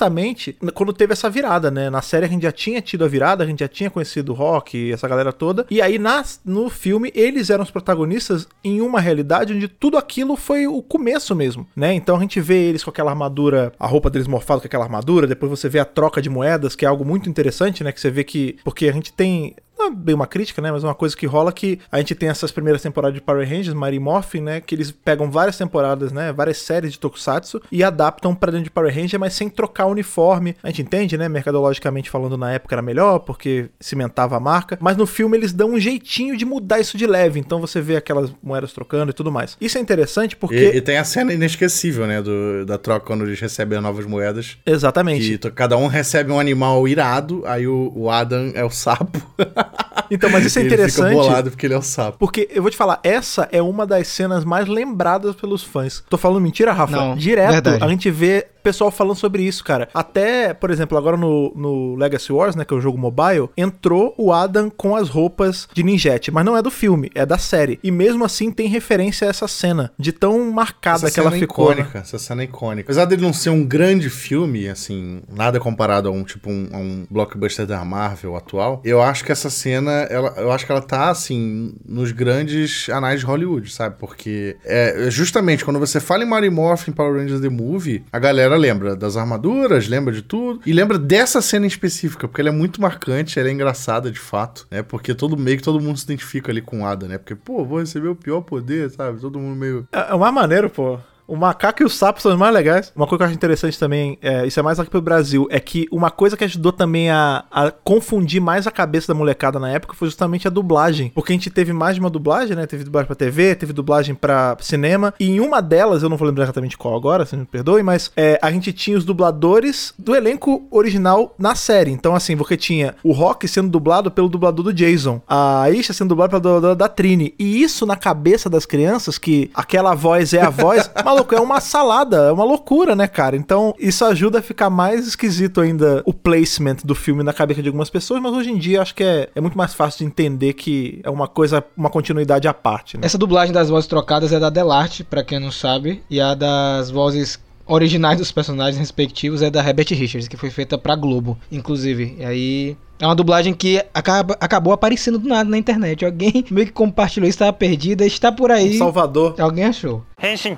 [0.75, 1.91] quando teve essa virada, né?
[1.91, 4.35] Na série a gente já tinha tido a virada, a gente já tinha conhecido o
[4.35, 5.67] Rock, essa galera toda.
[5.71, 10.37] E aí na, no filme eles eram os protagonistas em uma realidade onde tudo aquilo
[10.37, 11.93] foi o começo mesmo, né?
[11.95, 15.27] Então a gente vê eles com aquela armadura, a roupa deles morfada com aquela armadura,
[15.27, 17.93] depois você vê a troca de moedas, que é algo muito interessante, né?
[17.93, 18.57] Que você vê que.
[18.65, 20.73] Porque a gente tem não é bem uma crítica, né?
[20.73, 23.75] Mas uma coisa que rola que a gente tem essas primeiras temporadas de Power Rangers,
[23.75, 24.61] Mighty Morphin, né?
[24.61, 26.33] Que eles pegam várias temporadas, né?
[26.33, 29.91] Várias séries de Tokusatsu e adaptam para dentro de Power Ranger, mas sem trocar o
[29.91, 30.57] uniforme.
[30.63, 31.29] A gente entende, né?
[31.29, 34.77] Mercadologicamente falando, na época era melhor, porque cimentava a marca.
[34.81, 37.39] Mas no filme eles dão um jeitinho de mudar isso de leve.
[37.39, 39.57] Então você vê aquelas moedas trocando e tudo mais.
[39.61, 40.73] Isso é interessante porque.
[40.73, 42.21] E, e tem a cena inesquecível, né?
[42.21, 44.59] Do, da troca quando eles recebem as novas moedas.
[44.67, 45.39] Exatamente.
[45.39, 49.23] Que cada um recebe um animal irado, aí o, o Adam é o sapo.
[50.11, 51.09] Então, mas isso é interessante.
[51.09, 52.19] Ele fica bolado porque ele é o sapo.
[52.19, 56.03] Porque eu vou te falar, essa é uma das cenas mais lembradas pelos fãs.
[56.09, 56.97] Tô falando mentira, Rafa?
[56.97, 57.85] Não, Direto verdade.
[57.85, 59.89] a gente vê pessoal falando sobre isso, cara.
[59.95, 64.15] Até, por exemplo, agora no, no Legacy Wars, né, que é o jogo mobile, entrou
[64.19, 67.81] o Adam com as roupas de ninjete, mas não é do filme, é da série.
[67.83, 71.39] E mesmo assim tem referência a essa cena, de tão marcada essa que ela é
[71.39, 71.73] ficou.
[71.73, 72.01] Icônica, né?
[72.01, 72.87] Essa cena é icônica.
[72.87, 76.77] Apesar dele não ser um grande filme, assim, nada comparado a um tipo um, a
[76.77, 80.81] um blockbuster da Marvel atual, eu acho que essa cena, ela, eu acho que ela
[80.81, 83.97] tá, assim, nos grandes anais de Hollywood, sabe?
[83.99, 88.57] Porque é justamente quando você fala em Mary Morphin Power Rangers The Movie, a galera
[88.57, 92.53] lembra das armaduras, lembra de tudo, e lembra dessa cena em específica, porque ela é
[92.53, 94.83] muito marcante, ela é engraçada de fato, né?
[94.83, 97.19] Porque todo meio que todo mundo se identifica ali com Ada, né?
[97.19, 99.21] Porque, pô, vou receber o pior poder, sabe?
[99.21, 99.89] Todo mundo meio.
[99.93, 100.99] É, é mais maneiro, pô.
[101.29, 102.91] O macaco e o sapo são os mais legais.
[102.97, 105.61] Uma coisa que eu acho interessante também, é, isso é mais aqui pro Brasil, é
[105.61, 109.69] que uma coisa que ajudou também a, a, confundir mais a cabeça da molecada na
[109.69, 111.13] época foi justamente a dublagem.
[111.15, 112.67] Porque a gente teve mais de uma dublagem, né?
[112.67, 115.13] Teve dublagem pra TV, teve dublagem pra cinema.
[115.21, 118.11] E em uma delas, eu não vou lembrar exatamente qual agora, se me perdoe, mas
[118.17, 121.91] é, a gente tinha os dubladores do elenco original na série.
[121.91, 126.09] Então, assim, você tinha o Rock sendo dublado pelo dublador do Jason, a Isha sendo
[126.09, 127.35] dublada pela dubladora da Trini.
[127.39, 130.91] E isso na cabeça das crianças, que aquela voz é a voz.
[131.05, 133.37] maluco, é uma salada, é uma loucura, né, cara?
[133.37, 137.69] Então, isso ajuda a ficar mais esquisito ainda o placement do filme na cabeça de
[137.69, 140.53] algumas pessoas, mas hoje em dia acho que é, é muito mais fácil de entender
[140.55, 142.97] que é uma coisa, uma continuidade à parte.
[142.97, 143.03] Né?
[143.05, 146.91] Essa dublagem das vozes trocadas é da Delarte, para quem não sabe, e a das
[146.91, 152.17] vozes originais dos personagens respectivos é da Herbert Richards, que foi feita pra Globo, inclusive.
[152.19, 156.05] E aí é uma dublagem que acaba, acabou aparecendo do nada na internet.
[156.05, 158.79] Alguém meio que compartilhou, estava perdida, está por aí.
[158.79, 159.35] Salvador.
[159.39, 160.05] Alguém achou.
[160.23, 160.57] Henshin.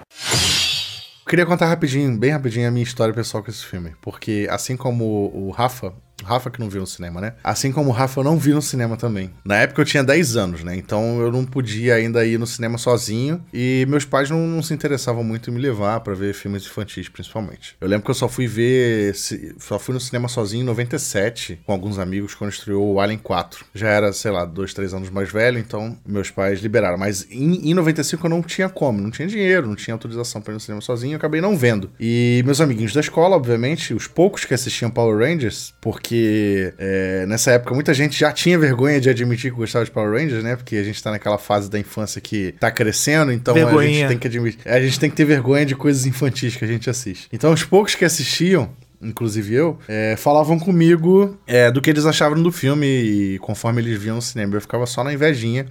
[1.28, 3.92] Queria contar rapidinho, bem rapidinho, a minha história pessoal com esse filme.
[4.00, 5.92] Porque assim como o Rafa,
[6.24, 7.34] Rafa que não viu no cinema, né?
[7.42, 9.30] Assim como o Rafa, eu não vi no cinema também.
[9.44, 10.76] Na época eu tinha 10 anos, né?
[10.76, 13.42] Então eu não podia ainda ir no cinema sozinho.
[13.52, 17.08] E meus pais não, não se interessavam muito em me levar para ver filmes infantis,
[17.08, 17.76] principalmente.
[17.80, 19.14] Eu lembro que eu só fui ver.
[19.14, 23.64] Só fui no cinema sozinho em 97, com alguns amigos, quando estreou o Alien 4.
[23.74, 26.98] Já era, sei lá, dois, três anos mais velho, então meus pais liberaram.
[26.98, 30.52] Mas em, em 95 eu não tinha como, não tinha dinheiro, não tinha autorização para
[30.52, 31.90] ir no cinema sozinho, eu acabei não vendo.
[31.98, 37.24] E meus amiguinhos da escola, obviamente, os poucos que assistiam Power Rangers, porque porque é,
[37.26, 40.56] nessa época muita gente já tinha vergonha de admitir que gostava de Power Rangers, né?
[40.56, 43.90] Porque a gente tá naquela fase da infância que tá crescendo, então Vergonhinha.
[43.90, 44.68] a gente tem que admitir.
[44.68, 47.28] A gente tem que ter vergonha de coisas infantis que a gente assiste.
[47.32, 52.42] Então, os poucos que assistiam, inclusive eu, é, falavam comigo é, do que eles achavam
[52.42, 55.66] do filme e conforme eles viam no cinema, eu ficava só na invejinha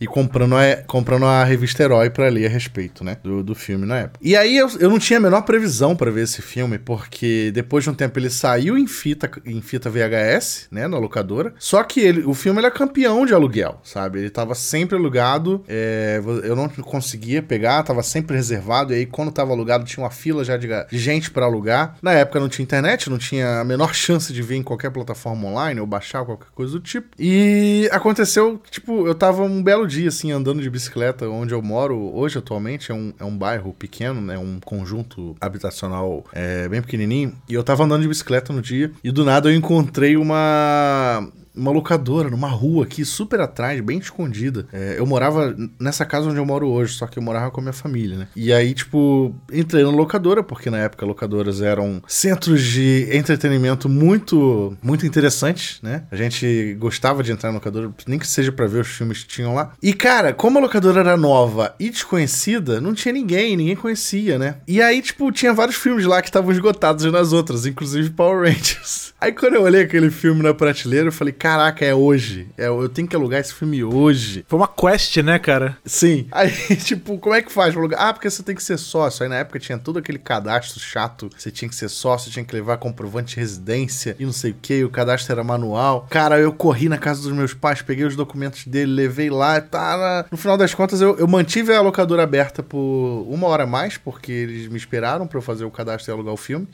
[0.00, 3.86] e comprando a, comprando a revista Herói pra ler a respeito, né, do, do filme
[3.86, 4.18] na época.
[4.22, 7.84] E aí eu, eu não tinha a menor previsão para ver esse filme, porque depois
[7.84, 12.00] de um tempo ele saiu em fita, em fita VHS, né, na locadora, só que
[12.00, 14.18] ele, o filme ele é campeão de aluguel, sabe?
[14.18, 19.32] Ele tava sempre alugado, é, eu não conseguia pegar, tava sempre reservado, e aí quando
[19.32, 21.96] tava alugado tinha uma fila já de, gente para alugar.
[22.02, 22.64] Na época não tinha
[23.08, 26.72] não tinha a menor chance de ver em qualquer plataforma online ou baixar qualquer coisa
[26.72, 27.08] do tipo.
[27.18, 32.14] E aconteceu, tipo, eu tava um belo dia, assim, andando de bicicleta onde eu moro
[32.14, 37.34] hoje atualmente, é um, é um bairro pequeno, né, um conjunto habitacional é, bem pequenininho,
[37.48, 41.70] e eu tava andando de bicicleta no dia, e do nada eu encontrei uma uma
[41.70, 44.66] locadora numa rua aqui, super atrás, bem escondida.
[44.72, 47.62] É, eu morava nessa casa onde eu moro hoje, só que eu morava com a
[47.62, 48.28] minha família, né?
[48.34, 54.76] E aí, tipo, entrei na locadora, porque na época locadoras eram centros de entretenimento muito,
[54.82, 56.04] muito interessantes, né?
[56.10, 59.28] A gente gostava de entrar na locadora, nem que seja para ver os filmes que
[59.28, 59.72] tinham lá.
[59.82, 64.56] E, cara, como a locadora era nova e desconhecida, não tinha ninguém, ninguém conhecia, né?
[64.66, 69.14] E aí, tipo, tinha vários filmes lá que estavam esgotados nas outras, inclusive Power Rangers.
[69.20, 72.48] Aí quando eu olhei aquele filme na prateleira, eu falei, caraca, é hoje.
[72.56, 74.46] É, eu tenho que alugar esse filme hoje.
[74.48, 75.76] Foi uma quest, né, cara?
[75.84, 76.26] Sim.
[76.32, 78.00] Aí, tipo, como é que faz pra alugar?
[78.00, 79.22] Ah, porque você tem que ser sócio.
[79.22, 81.28] Aí na época tinha todo aquele cadastro chato.
[81.36, 84.54] Você tinha que ser sócio, tinha que levar comprovante de residência e não sei o
[84.54, 84.82] que.
[84.84, 86.06] O cadastro era manual.
[86.08, 89.60] Cara, eu corri na casa dos meus pais, peguei os documentos dele, levei lá.
[89.60, 93.66] Tá, no final das contas, eu, eu mantive a locadora aberta por uma hora a
[93.66, 96.66] mais, porque eles me esperaram para eu fazer o cadastro e alugar o filme.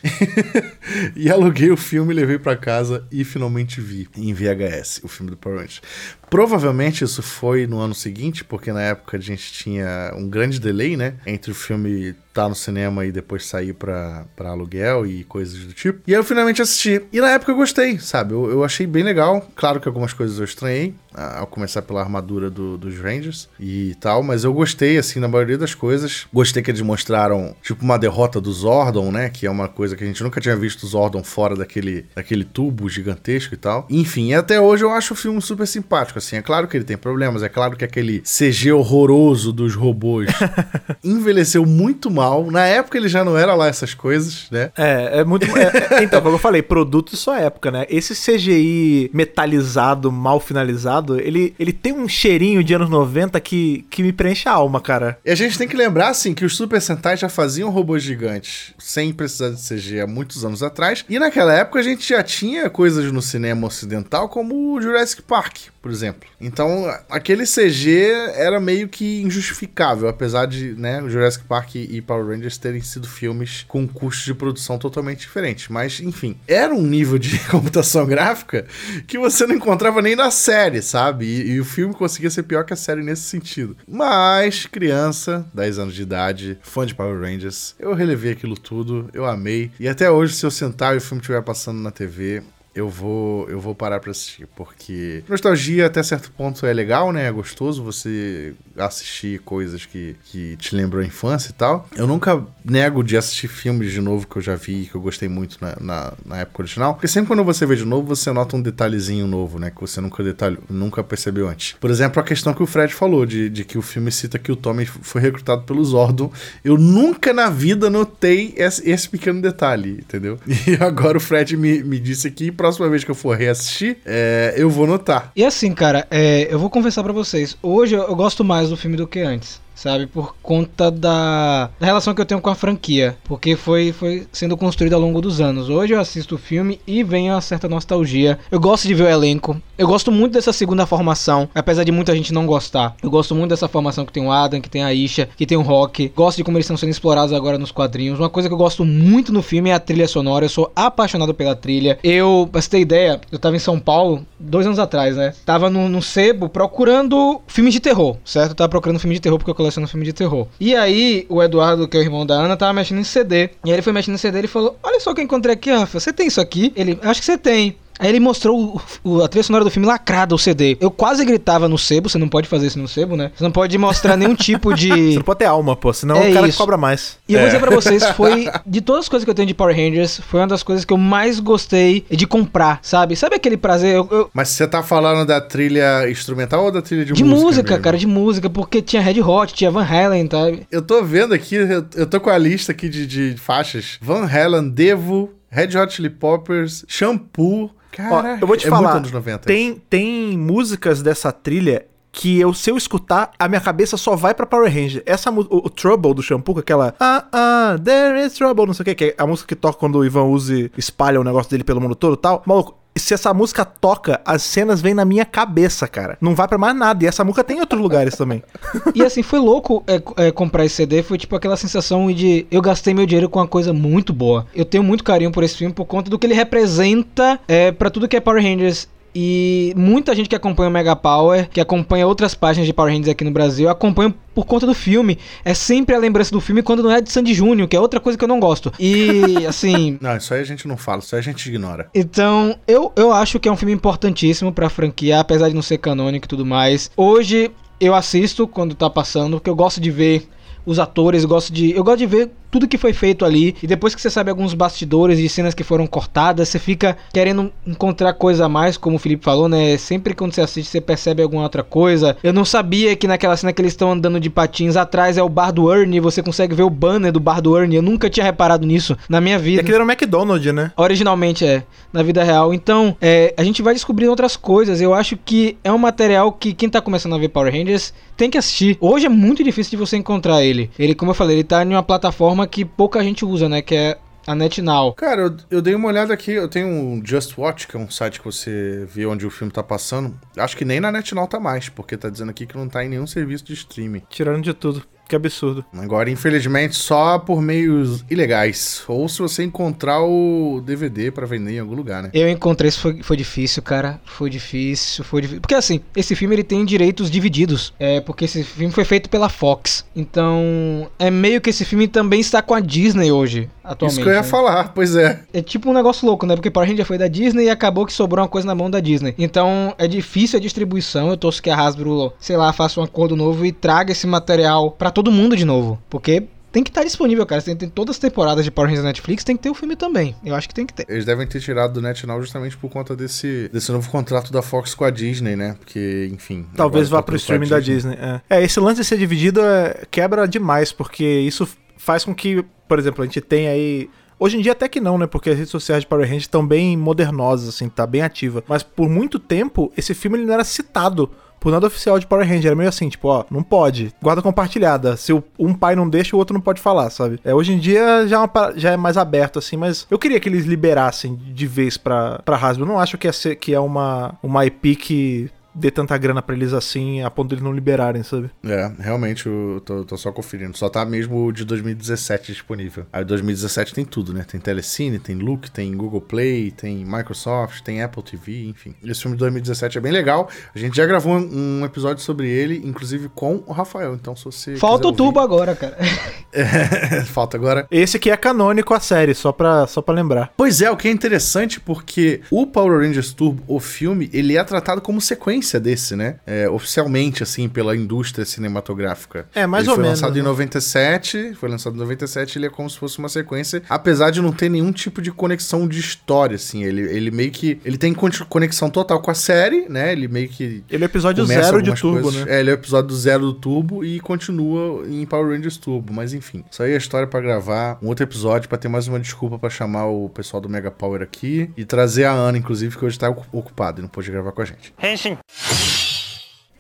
[1.17, 4.60] e aluguei o filme, levei para casa e finalmente vi em VHS
[5.03, 5.83] o filme do Power Rangers.
[6.31, 10.97] Provavelmente isso foi no ano seguinte, porque na época a gente tinha um grande delay,
[10.97, 11.15] né?
[11.27, 16.01] Entre o filme tá no cinema e depois sair pra aluguel e coisas do tipo.
[16.07, 17.03] E aí eu finalmente assisti.
[17.13, 18.33] E na época eu gostei, sabe?
[18.33, 19.47] Eu, eu achei bem legal.
[19.57, 24.23] Claro que algumas coisas eu estranhei, ao começar pela armadura do, dos Rangers e tal,
[24.23, 26.27] mas eu gostei, assim, na maioria das coisas.
[26.33, 29.29] Gostei que eles mostraram, tipo, uma derrota do Zordon, né?
[29.29, 32.45] Que é uma coisa que a gente nunca tinha visto o Zordon fora daquele, daquele
[32.45, 33.87] tubo gigantesco e tal.
[33.91, 36.37] Enfim, até hoje eu acho o filme super simpático, assim.
[36.37, 40.29] É claro que ele tem problemas, é claro que aquele CG horroroso dos robôs
[41.03, 42.51] envelheceu muito mal.
[42.51, 44.71] Na época ele já não era lá essas coisas, né?
[44.77, 45.47] É, é muito.
[45.57, 47.87] É, é então, como eu falei, produto de sua época, né?
[47.89, 54.03] Esse CGI metalizado, mal finalizado, ele, ele tem um cheirinho de anos 90 que, que
[54.03, 55.19] me preenche a alma, cara.
[55.25, 58.75] E a gente tem que lembrar, assim, que os Super Sentai já faziam robôs gigantes
[58.79, 61.05] sem precisar de CG há muitos anos atrás.
[61.09, 65.59] E naquela época a gente já tinha coisas no cinema ocidental como o Jurassic Park,
[65.81, 66.10] por exemplo.
[66.41, 72.59] Então, aquele CG era meio que injustificável, apesar de, né, Jurassic Park e Power Rangers
[72.59, 75.69] terem sido filmes com custos de produção totalmente diferentes.
[75.69, 78.67] Mas, enfim, era um nível de computação gráfica
[79.07, 81.27] que você não encontrava nem na série, sabe?
[81.27, 83.77] E, e, o filme conseguia ser pior que a série nesse sentido.
[83.87, 89.27] Mas, criança, 10 anos de idade, fã de Power Rangers, eu relevei aquilo tudo, eu
[89.27, 89.71] amei.
[89.79, 92.43] E até hoje, se eu sentar e o filme estiver passando na TV,
[92.75, 97.27] eu vou eu vou parar para assistir, porque nostalgia até certo ponto é legal, né?
[97.27, 101.89] É gostoso você assistir coisas que, que te lembram a infância e tal.
[101.97, 105.29] Eu nunca nego de assistir filmes de novo que eu já vi, que eu gostei
[105.29, 108.57] muito na, na, na época original, porque sempre quando você vê de novo, você nota
[108.57, 109.71] um detalhezinho novo, né?
[109.71, 111.77] Que você nunca detalhou, nunca percebeu antes.
[111.81, 114.53] Por exemplo, a questão que o Fred falou, de, de que o filme cita que
[114.53, 116.33] o Tommy foi recrutado pelo Zordon.
[116.65, 120.39] Eu nunca na vida notei esse, esse pequeno detalhe, entendeu?
[120.71, 124.53] E agora o Fred me, me disse aqui próxima vez que eu for reassistir, é,
[124.55, 125.33] eu vou notar.
[125.35, 127.57] E assim, cara, é, eu vou confessar para vocês.
[127.63, 130.07] Hoje eu, eu gosto mais do filme do que antes sabe?
[130.07, 134.57] Por conta da, da, relação que eu tenho com a franquia, porque foi, foi sendo
[134.57, 135.71] construída ao longo dos anos.
[135.71, 138.39] Hoje eu assisto o filme e vem uma certa nostalgia.
[138.51, 139.61] Eu gosto de ver o elenco.
[139.79, 142.95] Eu gosto muito dessa segunda formação, apesar de muita gente não gostar.
[143.03, 145.57] Eu gosto muito dessa formação que tem o Adam, que tem a Isha, que tem
[145.57, 146.13] o Rock.
[146.15, 148.19] Gosto de como eles estão sendo explorados agora nos quadrinhos.
[148.19, 150.45] Uma coisa que eu gosto muito no filme é a trilha sonora.
[150.45, 151.99] Eu sou apaixonado pela trilha.
[152.05, 155.33] Eu, pra você ter ideia, eu tava em São Paulo dois anos atrás, né?
[155.47, 158.51] Tava no, no sebo procurando filmes de terror, certo?
[158.51, 160.47] Eu tava procurando filme de terror porque eu coleciono filme de terror.
[160.59, 163.51] E aí, o Eduardo, que é o irmão da Ana, tava mexendo em CD.
[163.65, 165.55] E aí ele foi mexendo em CD e falou: Olha só o que eu encontrei
[165.55, 165.99] aqui, Rafa.
[165.99, 166.73] Você tem isso aqui?
[166.77, 167.77] Ele, acho que você tem.
[168.01, 170.79] Aí ele mostrou o, o, a trilha sonora do filme lacrada, o CD.
[170.81, 173.31] Eu quase gritava no sebo, você não pode fazer isso no sebo, né?
[173.37, 174.89] Você não pode mostrar nenhum tipo de.
[175.11, 177.19] Você não pode ter alma, pô, senão é o cara cobra mais.
[177.29, 178.49] E eu vou dizer pra vocês, foi.
[178.67, 180.93] De todas as coisas que eu tenho de Power Rangers, foi uma das coisas que
[180.93, 183.17] eu mais gostei de comprar, sabe?
[183.17, 183.97] Sabe aquele prazer?
[183.97, 184.31] Eu, eu...
[184.33, 187.39] Mas você tá falando da trilha instrumental ou da trilha de, de música?
[187.39, 190.67] De música, cara, de música, porque tinha Red Hot, tinha Van Halen, sabe?
[190.71, 193.99] Eu tô vendo aqui, eu, eu tô com a lista aqui de, de faixas.
[194.01, 197.71] Van Halen, Devo, Red Hot Chili Poppers, Shampoo.
[197.93, 199.41] Cara, eu vou te é falar, anos 90.
[199.41, 204.35] Tem, tem músicas dessa trilha que eu, se eu escutar, a minha cabeça só vai
[204.35, 205.03] pra Power Ranger.
[205.07, 208.85] Essa o, o Trouble do Shampoo, aquela Ah, ah, there is trouble, não sei o
[208.85, 211.65] que, que é a música que toca quando o Ivan Uzi espalha o negócio dele
[211.65, 212.43] pelo mundo todo e tal.
[212.47, 216.19] Maluco, se essa música toca, as cenas vêm na minha cabeça, cara.
[216.21, 217.05] Não vai para mais nada.
[217.05, 218.43] E essa música tem em outros lugares também.
[218.95, 221.03] E assim, foi louco é, é, comprar esse CD.
[221.03, 224.47] Foi tipo aquela sensação de eu gastei meu dinheiro com uma coisa muito boa.
[224.55, 227.89] Eu tenho muito carinho por esse filme por conta do que ele representa é, para
[227.89, 232.07] tudo que é Power Rangers e muita gente que acompanha o Mega Power, que acompanha
[232.07, 235.19] outras páginas de Power Rangers aqui no Brasil, acompanha por conta do filme.
[235.45, 238.01] É sempre a lembrança do filme quando não é de Sandy Júnior, que é outra
[238.01, 238.73] coisa que eu não gosto.
[238.79, 239.99] E, assim.
[240.01, 241.89] não, isso aí a gente não fala, isso aí a gente ignora.
[241.95, 245.79] Então, eu, eu acho que é um filme importantíssimo pra franquia, apesar de não ser
[245.79, 246.91] canônico e tudo mais.
[246.97, 250.29] Hoje, eu assisto quando tá passando, porque eu gosto de ver
[250.65, 251.73] os atores, gosto de.
[251.73, 253.55] Eu gosto de ver tudo que foi feito ali.
[253.63, 257.53] E depois que você sabe alguns bastidores de cenas que foram cortadas, você fica querendo
[257.67, 259.77] encontrar coisa a mais, como o Felipe falou, né?
[259.77, 262.17] Sempre quando você assiste, você percebe alguma outra coisa.
[262.23, 265.29] Eu não sabia que naquela cena que eles estão andando de patins atrás é o
[265.29, 267.77] bar do Ernie, você consegue ver o banner do bar do Ernie.
[267.77, 269.59] Eu nunca tinha reparado nisso na minha vida.
[269.59, 270.73] E aquele era o McDonald's, né?
[270.77, 272.53] Originalmente é, na vida real.
[272.53, 274.81] Então, é, a gente vai descobrindo outras coisas.
[274.81, 278.29] Eu acho que é um material que quem tá começando a ver Power Rangers tem
[278.29, 278.77] que assistir.
[278.81, 280.71] Hoje é muito difícil de você encontrar ele.
[280.79, 283.63] Ele, como eu falei, ele tá em uma plataforma plataforma que pouca gente usa, né?
[283.63, 284.95] Que é a NetNow.
[284.95, 287.91] Cara, eu, eu, dei uma olhada aqui, eu tenho um Just Watch, que é um
[287.91, 290.19] site que você vê onde o filme tá passando.
[290.37, 292.89] Acho que nem na NetNow tá mais, porque tá dizendo aqui que não tá em
[292.89, 294.03] nenhum serviço de streaming.
[294.09, 294.85] Tirando de tudo.
[295.11, 295.65] Que absurdo.
[295.77, 298.85] Agora, infelizmente, só por meios ilegais.
[298.87, 302.11] Ou se você encontrar o DVD para vender em algum lugar, né?
[302.15, 304.01] Eu encontrei, isso foi, foi difícil, cara.
[304.05, 305.41] Foi difícil, foi difícil.
[305.41, 307.75] Porque assim, esse filme ele tem direitos divididos.
[307.81, 309.85] É porque esse filme foi feito pela Fox.
[309.97, 313.99] Então, é meio que esse filme também está com a Disney hoje, atualmente.
[313.99, 314.27] Isso que eu ia né?
[314.27, 315.21] falar, pois é.
[315.33, 316.35] É tipo um negócio louco, né?
[316.35, 318.81] Porque Power Ranger foi da Disney e acabou que sobrou uma coisa na mão da
[318.81, 319.15] Disney.
[319.19, 321.09] Então, é difícil a distribuição.
[321.09, 324.73] Eu torço que a Hasbro, sei lá, faça um acordo novo e traga esse material
[324.73, 325.81] para todo mundo de novo.
[325.89, 327.41] Porque tem que estar tá disponível, cara.
[327.41, 329.77] Tem, tem todas as temporadas de Power Rangers na Netflix, tem que ter o filme
[329.77, 330.15] também.
[330.25, 330.87] Eu acho que tem que ter.
[330.89, 334.75] Eles devem ter tirado do NetNow justamente por conta desse, desse novo contrato da Fox
[334.75, 335.57] com a Disney, né?
[335.59, 336.47] Porque, enfim.
[336.57, 337.97] Talvez vá tá pro streaming da Disney.
[338.01, 338.39] É.
[338.39, 338.43] é.
[338.43, 341.49] esse lance de ser dividido é, quebra demais, porque isso
[341.81, 343.89] faz com que, por exemplo, a gente tenha aí.
[344.19, 345.07] Hoje em dia até que não, né?
[345.07, 348.45] Porque as redes sociais de Power Rangers estão bem modernosas, assim, tá bem ativa.
[348.47, 352.29] Mas por muito tempo, esse filme ele não era citado por nada oficial de Power
[352.29, 352.49] Ranger.
[352.49, 353.95] Era meio assim, tipo, ó, não pode.
[354.03, 354.95] Guarda compartilhada.
[354.99, 357.19] Se um pai não deixa, o outro não pode falar, sabe?
[357.25, 360.21] É, hoje em dia já é, uma, já é mais aberto, assim, mas eu queria
[360.21, 362.65] que eles liberassem de vez pra, pra Hasbro.
[362.65, 366.23] Eu não acho que é, ser, que é uma, uma IP que dê tanta grana
[366.23, 368.31] pra eles assim, a ponto de eles não liberarem, sabe?
[368.45, 370.57] É, realmente, eu tô, tô, só conferindo.
[370.57, 372.87] Só tá mesmo o de 2017 disponível.
[372.93, 374.25] Aí 2017 tem tudo, né?
[374.25, 378.75] Tem Telecine, tem Look, tem Google Play, tem Microsoft, tem Apple TV, enfim.
[378.85, 380.29] Esse filme de 2017 é bem legal.
[380.55, 383.95] A gente já gravou um, episódio sobre ele, inclusive com o Rafael.
[383.95, 384.57] Então, se você.
[384.57, 385.77] Falta o tubo agora, cara.
[387.07, 387.67] falta agora.
[387.71, 390.33] Esse aqui é canônico a série, só pra, só pra lembrar.
[390.37, 394.45] Pois é, o que é interessante porque o Power Rangers Turbo, o filme, ele é
[394.45, 396.17] tratado como sequência desse, né?
[396.27, 399.27] É, oficialmente, assim, pela indústria cinematográfica.
[399.35, 400.01] É, mais ele ou foi menos.
[400.01, 400.21] Foi lançado né?
[400.21, 404.21] em 97, foi lançado em 97, ele é como se fosse uma sequência, apesar de
[404.21, 406.65] não ter nenhum tipo de conexão de história, assim.
[406.65, 407.61] Ele, ele meio que.
[407.65, 407.95] Ele tem
[408.29, 409.93] conexão total com a série, né?
[409.93, 410.63] Ele meio que.
[410.71, 412.37] Ele é o episódio zero de Turbo, coisas, né?
[412.37, 416.13] É, ele é o episódio zero do Turbo e continua em Power Rangers Turbo, mas
[416.13, 416.20] enfim.
[416.51, 419.51] Isso aí é história para gravar um outro episódio, para ter mais uma desculpa para
[419.51, 423.09] chamar o pessoal do Mega Power aqui e trazer a Ana, inclusive, que hoje tá
[423.09, 424.75] ocupado e não pôde gravar com a gente.
[424.83, 425.19] Henshin.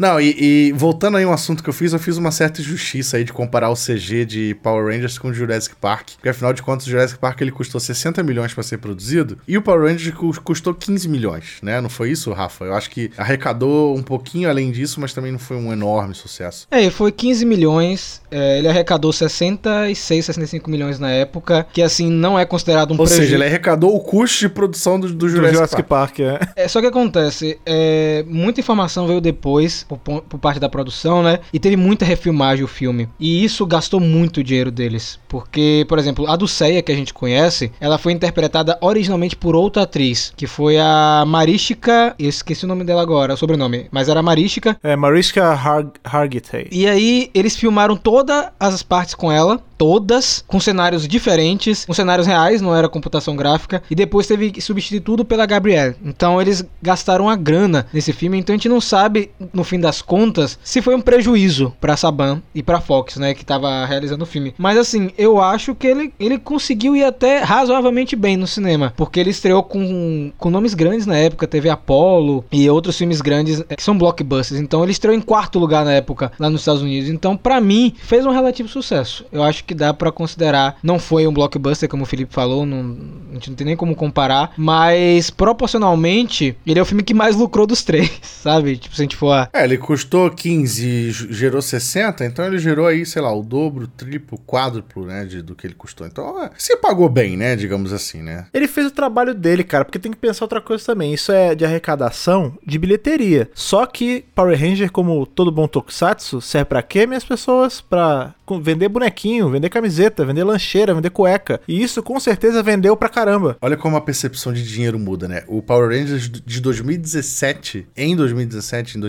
[0.00, 3.18] Não, e, e, voltando aí um assunto que eu fiz, eu fiz uma certa injustiça
[3.18, 6.12] aí de comparar o CG de Power Rangers com o Jurassic Park.
[6.14, 9.58] Porque afinal de contas, o Jurassic Park ele custou 60 milhões para ser produzido e
[9.58, 11.82] o Power Rangers custou 15 milhões, né?
[11.82, 12.64] Não foi isso, Rafa?
[12.64, 16.66] Eu acho que arrecadou um pouquinho além disso, mas também não foi um enorme sucesso.
[16.70, 22.38] É, foi 15 milhões, é, ele arrecadou 66, 65 milhões na época, que assim não
[22.38, 23.20] é considerado um Ou prejuízo.
[23.20, 26.16] seja, ele arrecadou o custo de produção do, do Jurassic, do Jurassic Park.
[26.16, 26.20] Park
[26.56, 26.64] é.
[26.64, 26.68] é.
[26.68, 31.40] Só que acontece, é, muita informação veio depois por, por, parte da produção, né?
[31.53, 33.09] E teve muita refilmagem o filme.
[33.18, 35.18] E isso gastou muito dinheiro deles.
[35.29, 39.83] Porque, por exemplo, a Dulceia que a gente conhece, ela foi interpretada originalmente por outra
[39.83, 42.14] atriz, que foi a Marishka.
[42.18, 43.87] Eu esqueci o nome dela agora, o sobrenome.
[43.90, 44.79] Mas era Marishka.
[44.83, 46.68] É, Marishka Har Hargitay.
[46.70, 52.26] E aí, eles filmaram todas as partes com ela todas com cenários diferentes, com cenários
[52.26, 55.97] reais, não era computação gráfica, e depois teve que substituir tudo pela Gabrielle.
[56.05, 59.83] Então eles gastaram a grana nesse filme, então a gente não sabe no fim fim
[59.83, 64.22] das contas, se foi um prejuízo pra Saban e pra Fox, né, que tava realizando
[64.22, 64.55] o filme.
[64.59, 69.18] Mas assim, eu acho que ele, ele conseguiu ir até razoavelmente bem no cinema, porque
[69.18, 73.76] ele estreou com, com nomes grandes na época, teve Apollo e outros filmes grandes é,
[73.76, 74.61] que são blockbusters.
[74.61, 77.09] Então ele estreou em quarto lugar na época lá nos Estados Unidos.
[77.09, 79.24] Então, para mim, fez um relativo sucesso.
[79.33, 82.97] Eu acho que dá para considerar, não foi um blockbuster como o Felipe falou, não,
[83.31, 87.37] a gente não tem nem como comparar, mas proporcionalmente, ele é o filme que mais
[87.37, 88.76] lucrou dos três, sabe?
[88.76, 89.49] Tipo, se a gente for a...
[89.53, 93.86] É, ele custou 15 e gerou 60, então ele gerou aí, sei lá, o dobro,
[93.86, 96.06] triplo, quádruplo, né, de, do que ele custou.
[96.06, 98.46] Então, é, se pagou bem, né, digamos assim, né?
[98.52, 101.14] Ele fez o trabalho dele, cara, porque tem que pensar outra coisa também.
[101.14, 103.50] Isso é de arrecadação de bilheteria.
[103.54, 107.80] Só que Power Ranger, como todo bom tokusatsu, serve para quê, minhas pessoas?
[107.80, 111.60] Pra vender bonequinho, vender camiseta, vender lancheira, vender cueca.
[111.68, 113.56] E isso com certeza vendeu pra caramba.
[113.60, 115.44] Olha como a percepção de dinheiro muda, né?
[115.46, 119.00] O Power Rangers de 2017, em 2017, em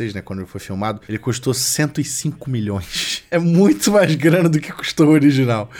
[0.00, 3.20] 2016, né, quando ele foi filmado, ele custou 105 milhões.
[3.30, 5.70] É muito mais grana do que custou o original.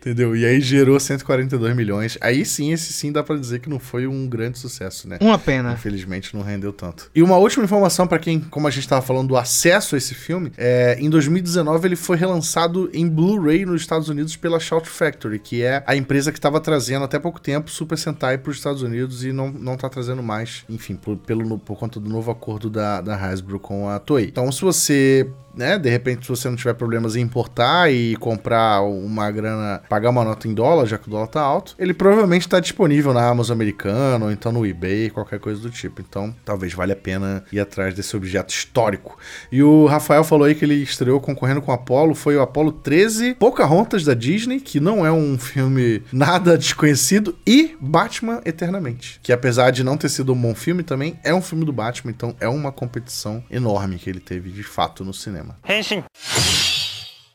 [0.00, 0.34] Entendeu?
[0.34, 2.16] E aí gerou 142 milhões.
[2.22, 5.18] Aí sim, esse sim dá para dizer que não foi um grande sucesso, né?
[5.20, 5.74] Uma pena.
[5.74, 7.10] Infelizmente não rendeu tanto.
[7.14, 10.14] E uma última informação para quem, como a gente tava falando, do acesso a esse
[10.14, 15.38] filme, é, em 2019 ele foi relançado em Blu-ray nos Estados Unidos pela Shout Factory,
[15.38, 18.80] que é a empresa que estava trazendo até pouco tempo Super Sentai para os Estados
[18.80, 22.70] Unidos e não, não tá trazendo mais, enfim, por, pelo, por conta do novo acordo
[22.70, 24.26] da, da Hasbro com a Toei.
[24.26, 25.78] Então, se você né?
[25.78, 30.24] De repente, se você não tiver problemas em importar e comprar uma grana, pagar uma
[30.24, 33.54] nota em dólar, já que o dólar tá alto, ele provavelmente está disponível na Amazon
[33.54, 36.00] americana ou então no eBay, qualquer coisa do tipo.
[36.00, 39.18] Então, talvez valha a pena ir atrás desse objeto histórico.
[39.50, 42.72] E o Rafael falou aí que ele estreou concorrendo com o Apollo, foi o Apollo
[42.72, 49.32] 13, Pocahontas da Disney, que não é um filme nada desconhecido, e Batman Eternamente, que
[49.32, 52.34] apesar de não ter sido um bom filme também, é um filme do Batman, então
[52.40, 55.39] é uma competição enorme que ele teve de fato no cinema.
[55.42, 55.60] ざいます。
[55.64, 56.69] 変身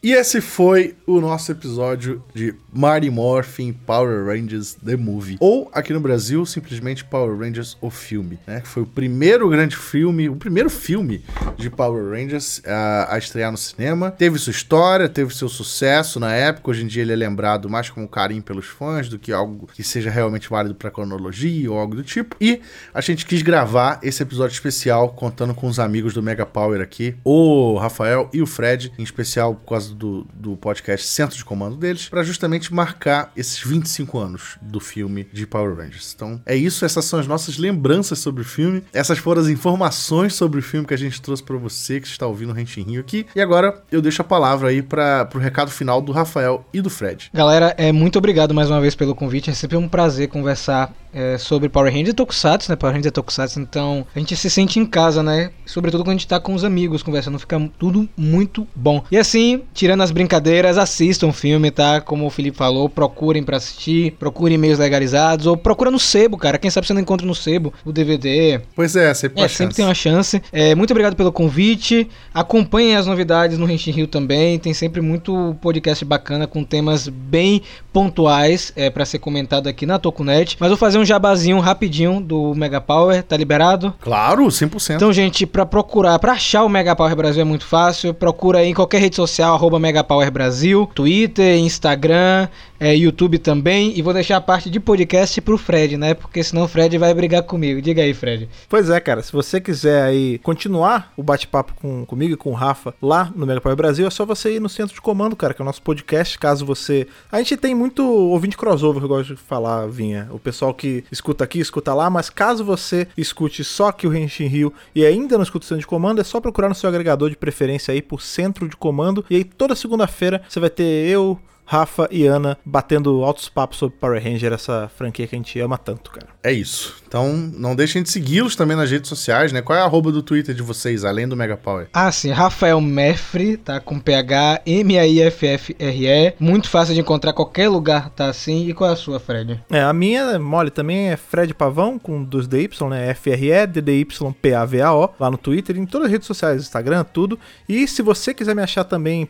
[0.06, 5.38] E esse foi o nosso episódio de Mighty Morphin Power Rangers The Movie.
[5.40, 8.62] Ou, aqui no Brasil, simplesmente Power Rangers O Filme, né?
[8.62, 11.26] Que foi o primeiro grande filme, o primeiro filme
[11.58, 14.12] de Power Rangers a, a estrear no cinema.
[14.12, 16.70] Teve sua história, teve seu sucesso na época.
[16.70, 19.82] Hoje em dia ele é lembrado mais como carinho pelos fãs do que algo que
[19.82, 22.36] seja realmente válido para cronologia ou algo do tipo.
[22.40, 22.62] E
[22.94, 27.16] a gente quis gravar esse episódio especial contando com os amigos do Mega Power aqui,
[27.24, 31.76] o Rafael e o Fred, em especial por causa do, do podcast Centro de Comando
[31.76, 36.14] deles, para justamente marcar esses 25 anos do filme de Power Rangers.
[36.16, 40.34] Então é isso, essas são as nossas lembranças sobre o filme, essas foram as informações
[40.34, 43.02] sobre o filme que a gente trouxe para você que está ouvindo o Renshin Rio
[43.02, 43.26] aqui.
[43.36, 46.90] E agora eu deixo a palavra aí para o recado final do Rafael e do
[46.90, 47.30] Fred.
[47.34, 51.38] Galera, é muito obrigado mais uma vez pelo convite, é sempre um prazer conversar é,
[51.38, 52.76] sobre Power Rangers e Tokusatsu, né?
[52.76, 55.50] Power Rangers e Tokusatsu, então a gente se sente em casa, né?
[55.66, 59.02] Sobretudo quando a gente tá com os amigos conversando, fica tudo muito bom.
[59.10, 62.02] E assim, tirando as brincadeiras, assistam o filme, tá?
[62.02, 66.58] Como o Felipe falou, procurem para assistir, procurem meios legalizados, ou procura no sebo, cara.
[66.58, 68.60] Quem sabe você não encontra no sebo o DVD.
[68.76, 70.42] Pois é, sempre, é, sempre tem uma chance.
[70.52, 72.10] É, muito obrigado pelo convite.
[72.34, 74.60] Acompanhem as novidades no Renshin Rio também.
[74.60, 77.62] Tem sempre muito podcast bacana com temas bem
[77.94, 80.58] pontuais é, para ser comentado aqui na Tokunet.
[80.60, 83.94] Mas vou fazer um jabazinho rapidinho do Mega Power, tá liberado?
[84.02, 84.96] Claro, 100%.
[84.96, 88.14] Então, gente, para procurar, para achar o Mega Power Brasil é muito fácil.
[88.14, 92.48] Procura aí em qualquer rede social, arroba Mega Power Brasil, Twitter, Instagram,
[92.80, 93.98] é, YouTube também.
[93.98, 96.14] E vou deixar a parte de podcast pro Fred, né?
[96.14, 97.82] Porque senão o Fred vai brigar comigo.
[97.82, 98.50] Diga aí, Fred.
[98.70, 99.22] Pois é, cara.
[99.22, 103.46] Se você quiser aí continuar o bate-papo com, comigo e com o Rafa lá no
[103.46, 105.66] Mega Power Brasil, é só você ir no centro de comando, cara, que é o
[105.66, 106.38] nosso podcast.
[106.38, 107.08] Caso você.
[107.32, 110.28] A gente tem muito ouvinte crossover que eu gosto de falar, Vinha.
[110.32, 114.48] O pessoal que escuta aqui, escuta lá, mas caso você escute só aqui o Renshin
[114.48, 117.30] Rio e ainda não escuta o centro de comando, é só procurar no seu agregador
[117.30, 119.26] de preferência aí por centro de comando.
[119.30, 121.40] E aí toda segunda-feira você vai ter eu.
[121.66, 125.78] Rafa e Ana batendo altos papos sobre Power Ranger, essa franquia que a gente ama
[125.78, 126.28] tanto, cara.
[126.44, 126.96] É isso.
[127.08, 129.62] Então, não deixem de segui-los também nas redes sociais, né?
[129.62, 131.88] Qual é a arroba do Twitter de vocês, além do Mega Power?
[131.94, 132.30] Ah, sim.
[132.30, 133.80] Rafael Mefre, tá?
[133.80, 136.34] Com PH, M-A-I-F-F-R-E.
[136.40, 138.68] Muito fácil de encontrar qualquer lugar, tá assim.
[138.68, 139.64] E qual é a sua, Fred?
[139.70, 143.10] É, a minha, mole, também é Fred Pavão, com dois DY, né?
[143.10, 147.40] F-R-E, D-D-Y-P-A-V-A-O, lá no Twitter, em todas as redes sociais, Instagram, tudo.
[147.68, 149.26] E se você quiser me achar também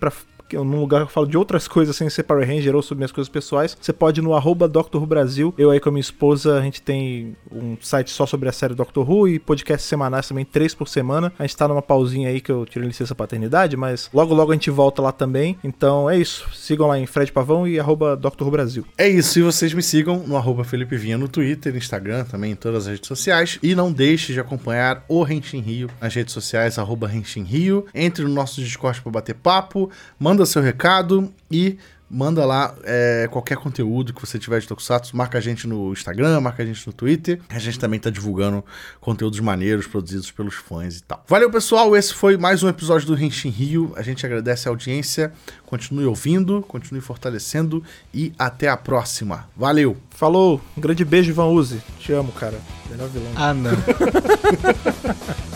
[0.50, 3.00] pra num lugar que eu falo de outras coisas sem ser Power Ranger ou sobre
[3.00, 4.98] minhas coisas pessoais, você pode ir no arroba Dr.
[4.98, 5.54] Who Brasil.
[5.58, 8.74] Eu aí com a minha esposa, a gente tem um site só sobre a série
[8.74, 11.32] Doctor Who e podcasts semanais também, três por semana.
[11.38, 14.56] A gente tá numa pausinha aí que eu tirei licença paternidade, mas logo logo a
[14.56, 15.58] gente volta lá também.
[15.64, 16.48] Então é isso.
[16.54, 18.44] Sigam lá em Fred Pavão e arroba Dr.
[18.44, 18.86] Who Brasil.
[18.98, 19.40] É isso.
[19.40, 22.94] E vocês me sigam no arroba Felipe Vinha no Twitter, Instagram, também em todas as
[22.94, 23.60] redes sociais.
[23.62, 27.86] E não deixe de acompanhar o Renshin Rio nas redes sociais, arroba Rio.
[27.94, 29.90] Entre no nosso Discord para bater papo,
[30.20, 31.78] manda seu recado e
[32.10, 36.40] manda lá é, qualquer conteúdo que você tiver de Tokusatsu, marca a gente no Instagram,
[36.40, 37.42] marca a gente no Twitter.
[37.50, 38.64] A gente também tá divulgando
[39.02, 41.24] conteúdos maneiros produzidos pelos fãs e tal.
[41.28, 41.96] Valeu, pessoal.
[41.96, 43.94] Esse foi mais um episódio do Renshin Rio.
[43.96, 45.34] A gente agradece a audiência.
[45.66, 47.84] Continue ouvindo, continue fortalecendo
[48.14, 49.50] e até a próxima.
[49.56, 49.98] Valeu!
[50.12, 50.62] Falou!
[50.78, 51.82] Um grande beijo, Van Uzi.
[52.00, 52.60] Te amo, cara.
[52.90, 53.32] Melhor vilão.
[53.36, 53.72] Ah, não.